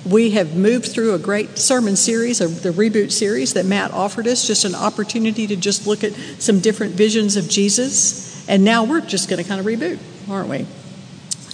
We 0.09 0.31
have 0.31 0.55
moved 0.55 0.87
through 0.87 1.13
a 1.13 1.19
great 1.19 1.57
sermon 1.57 1.95
series, 1.95 2.39
the 2.39 2.71
reboot 2.71 3.11
series 3.11 3.53
that 3.53 3.65
Matt 3.65 3.91
offered 3.91 4.27
us, 4.27 4.47
just 4.47 4.65
an 4.65 4.73
opportunity 4.73 5.45
to 5.47 5.55
just 5.55 5.85
look 5.85 6.03
at 6.03 6.13
some 6.39 6.59
different 6.59 6.93
visions 6.93 7.35
of 7.37 7.47
Jesus. 7.47 8.47
And 8.49 8.63
now 8.63 8.83
we're 8.83 9.01
just 9.01 9.29
going 9.29 9.41
to 9.41 9.47
kind 9.47 9.59
of 9.59 9.65
reboot, 9.65 9.99
aren't 10.29 10.49
we? 10.49 10.65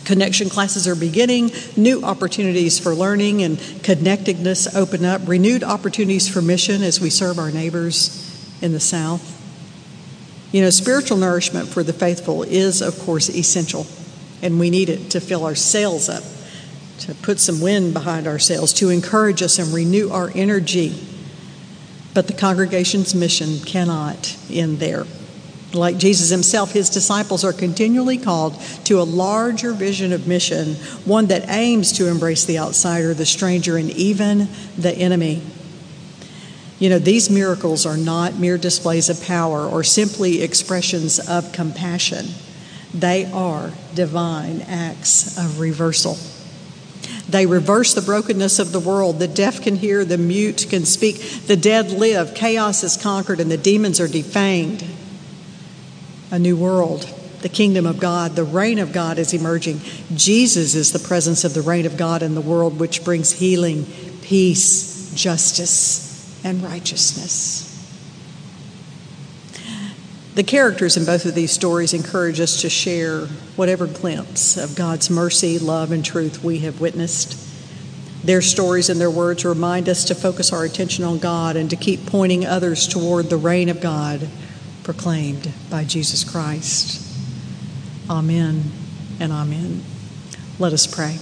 Connection 0.06 0.50
classes 0.50 0.88
are 0.88 0.96
beginning, 0.96 1.52
new 1.76 2.04
opportunities 2.04 2.80
for 2.80 2.94
learning 2.94 3.41
and 3.41 3.60
connectedness 3.84 4.76
open 4.76 5.04
up, 5.04 5.28
renewed 5.28 5.63
opportunities 5.63 6.30
for 6.30 6.41
mission 6.41 6.84
as 6.84 7.02
we 7.02 7.10
serve 7.10 7.39
our 7.39 7.52
neighbors 7.52 8.22
in 8.62 8.72
the 8.72 8.80
South. 8.80 9.32
You 10.52 10.62
know, 10.62 10.70
spiritual 10.70 11.18
nourishment 11.18 11.68
for 11.68 11.84
the 11.84 11.91
faithful 11.91 12.44
is, 12.44 12.82
of 12.82 12.98
course, 13.00 13.30
essential, 13.30 13.88
and 14.41 14.60
we 14.60 14.70
need 14.70 14.89
it 14.89 15.10
to 15.12 15.20
fill 15.20 15.44
our 15.44 15.56
sails 15.56 16.08
up, 16.08 16.24
to 17.00 17.15
put 17.15 17.39
some 17.39 17.60
wind 17.60 17.94
behind 17.94 18.28
our 18.28 18.39
sails, 18.39 18.74
to 18.74 18.89
encourage 18.89 19.41
us 19.41 19.60
and 19.60 19.74
renew 19.74 20.12
our 20.12 20.32
energy. 20.36 20.96
But 22.13 22.28
the 22.28 22.34
congregation's 22.34 23.13
mission 23.13 23.60
cannot 23.60 24.38
end 24.50 24.80
there. 24.80 25.06
Like 25.73 25.97
Jesus 25.97 26.30
himself, 26.30 26.71
his 26.71 26.89
disciples 26.89 27.43
are 27.43 27.51
continually 27.51 28.17
called 28.17 28.60
to 28.86 29.01
a 29.01 29.04
larger 29.04 29.73
vision 29.73 30.13
of 30.13 30.28
mission, 30.28 30.75
one 31.06 31.28
that 31.28 31.49
aims 31.49 31.91
to 31.93 32.08
embrace 32.08 32.45
the 32.45 32.60
outsider, 32.60 33.13
the 33.13 33.25
stranger, 33.25 33.78
and 33.78 33.89
even 33.91 34.47
the 34.78 34.93
enemy. 34.93 35.41
You 36.80 36.89
know, 36.89 36.99
these 36.99 37.30
miracles 37.30 37.86
are 37.86 37.97
not 37.97 38.36
mere 38.36 38.58
displays 38.58 39.10
of 39.10 39.21
power 39.23 39.65
or 39.65 39.84
simply 39.84 40.41
expressions 40.41 41.19
of 41.19 41.51
compassion. 41.51 42.25
They 42.93 43.25
are 43.32 43.71
divine 43.93 44.62
acts 44.62 45.38
of 45.38 45.60
reversal. 45.60 46.17
They 47.28 47.45
reverse 47.45 47.93
the 47.93 48.01
brokenness 48.01 48.60
of 48.60 48.71
the 48.71 48.80
world. 48.80 49.19
The 49.19 49.28
deaf 49.28 49.62
can 49.62 49.75
hear, 49.75 50.06
the 50.06 50.17
mute 50.17 50.67
can 50.69 50.86
speak, 50.86 51.17
the 51.47 51.58
dead 51.58 51.91
live, 51.91 52.36
chaos 52.36 52.84
is 52.84 52.97
conquered, 52.97 53.39
and 53.39 53.49
the 53.49 53.58
demons 53.58 53.99
are 53.99 54.08
defanged. 54.08 54.86
A 56.31 56.39
new 56.39 56.57
world, 56.57 57.03
the 57.41 57.49
kingdom 57.49 57.85
of 57.85 57.99
God, 57.99 58.35
the 58.35 58.43
reign 58.43 58.79
of 58.79 58.91
God 58.91 59.19
is 59.19 59.33
emerging. 59.33 59.79
Jesus 60.15 60.73
is 60.73 60.91
the 60.91 60.99
presence 60.99 61.43
of 61.43 61.53
the 61.53 61.61
reign 61.61 61.85
of 61.85 61.97
God 61.97 62.23
in 62.23 62.33
the 62.33 62.41
world, 62.41 62.79
which 62.79 63.03
brings 63.03 63.33
healing, 63.33 63.85
peace, 64.21 65.13
justice, 65.13 66.43
and 66.43 66.63
righteousness. 66.63 67.71
The 70.33 70.43
characters 70.43 70.97
in 70.97 71.05
both 71.05 71.25
of 71.25 71.35
these 71.35 71.51
stories 71.51 71.93
encourage 71.93 72.39
us 72.39 72.61
to 72.61 72.69
share 72.69 73.27
whatever 73.55 73.88
glimpse 73.88 74.57
of 74.57 74.75
God's 74.75 75.09
mercy, 75.09 75.59
love, 75.59 75.91
and 75.91 76.03
truth 76.03 76.43
we 76.43 76.59
have 76.59 76.81
witnessed. 76.81 77.39
Their 78.23 78.41
stories 78.41 78.89
and 78.89 78.99
their 78.99 79.11
words 79.11 79.45
remind 79.45 79.88
us 79.88 80.03
to 80.05 80.15
focus 80.15 80.51
our 80.51 80.65
attention 80.65 81.05
on 81.05 81.19
God 81.19 81.55
and 81.55 81.69
to 81.69 81.75
keep 81.75 82.07
pointing 82.07 82.45
others 82.45 82.88
toward 82.88 83.29
the 83.29 83.38
reign 83.38 83.69
of 83.69 83.79
God 83.79 84.27
proclaimed 84.86 85.52
by 85.69 85.84
Jesus 85.84 86.24
Christ. 86.24 87.02
Amen 88.10 88.71
and 89.19 89.32
amen. 89.34 89.84
Let 90.60 90.74
us 90.74 90.86
pray. 90.88 91.17